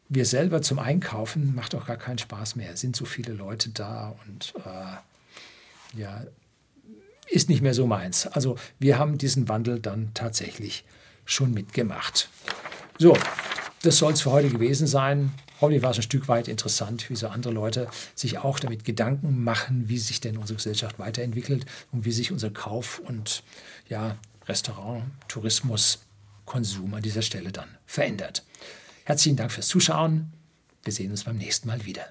wir 0.09 0.27
selber 0.27 0.61
zum 0.61 0.79
Einkaufen 0.79 1.55
macht 1.55 1.75
auch 1.75 1.87
gar 1.87 1.97
keinen 1.97 2.19
Spaß 2.19 2.57
mehr. 2.57 2.73
Es 2.73 2.81
sind 2.81 2.97
so 2.97 3.05
viele 3.05 3.33
Leute 3.33 3.71
da 3.71 4.15
und 4.27 4.55
äh, 4.67 5.99
ja, 6.01 6.25
ist 7.29 7.49
nicht 7.49 7.63
mehr 7.63 7.75
so 7.75 7.87
meins. 7.87 8.27
Also 8.27 8.57
wir 8.79 8.99
haben 8.99 9.19
diesen 9.19 9.49
Wandel 9.49 9.79
dann 9.79 10.11
tatsächlich 10.15 10.85
schon 11.25 11.55
mitgemacht. 11.55 12.29
So, 12.99 13.17
das 13.83 13.99
soll 13.99 14.13
es 14.13 14.23
für 14.23 14.33
heute 14.33 14.51
gewesen 14.51 14.87
sein. 14.87 15.33
Hoffentlich 15.61 15.83
war 15.83 15.91
es 15.91 15.99
ein 15.99 16.03
Stück 16.03 16.29
weit 16.29 16.49
interessant, 16.49 17.11
wie 17.11 17.17
so 17.17 17.29
andere 17.29 17.53
Leute 17.53 17.89
sich 18.15 18.39
auch 18.39 18.59
damit 18.59 18.85
Gedanken 18.85 19.45
machen, 19.45 19.89
wie 19.89 19.99
sich 19.99 20.21
denn 20.21 20.39
unsere 20.39 20.57
Gesellschaft 20.57 20.99
weiterentwickelt 20.99 21.67
und 21.93 22.05
wie 22.05 22.13
sich 22.13 22.33
unser 22.33 22.51
Kauf 22.51 23.01
und 23.01 23.43
ja, 23.89 24.17
Restaurant, 24.49 25.05
Tourismus, 25.29 26.01
Konsum 26.47 26.95
an 26.95 27.03
dieser 27.03 27.23
Stelle 27.23 27.53
dann 27.53 27.69
verändert. 27.87 28.45
Herzlichen 29.05 29.37
Dank 29.37 29.53
fürs 29.53 29.69
Zuschauen. 29.69 30.33
Wir 30.83 30.93
sehen 30.93 31.11
uns 31.11 31.25
beim 31.25 31.37
nächsten 31.37 31.69
Mal 31.69 31.85
wieder. 31.85 32.11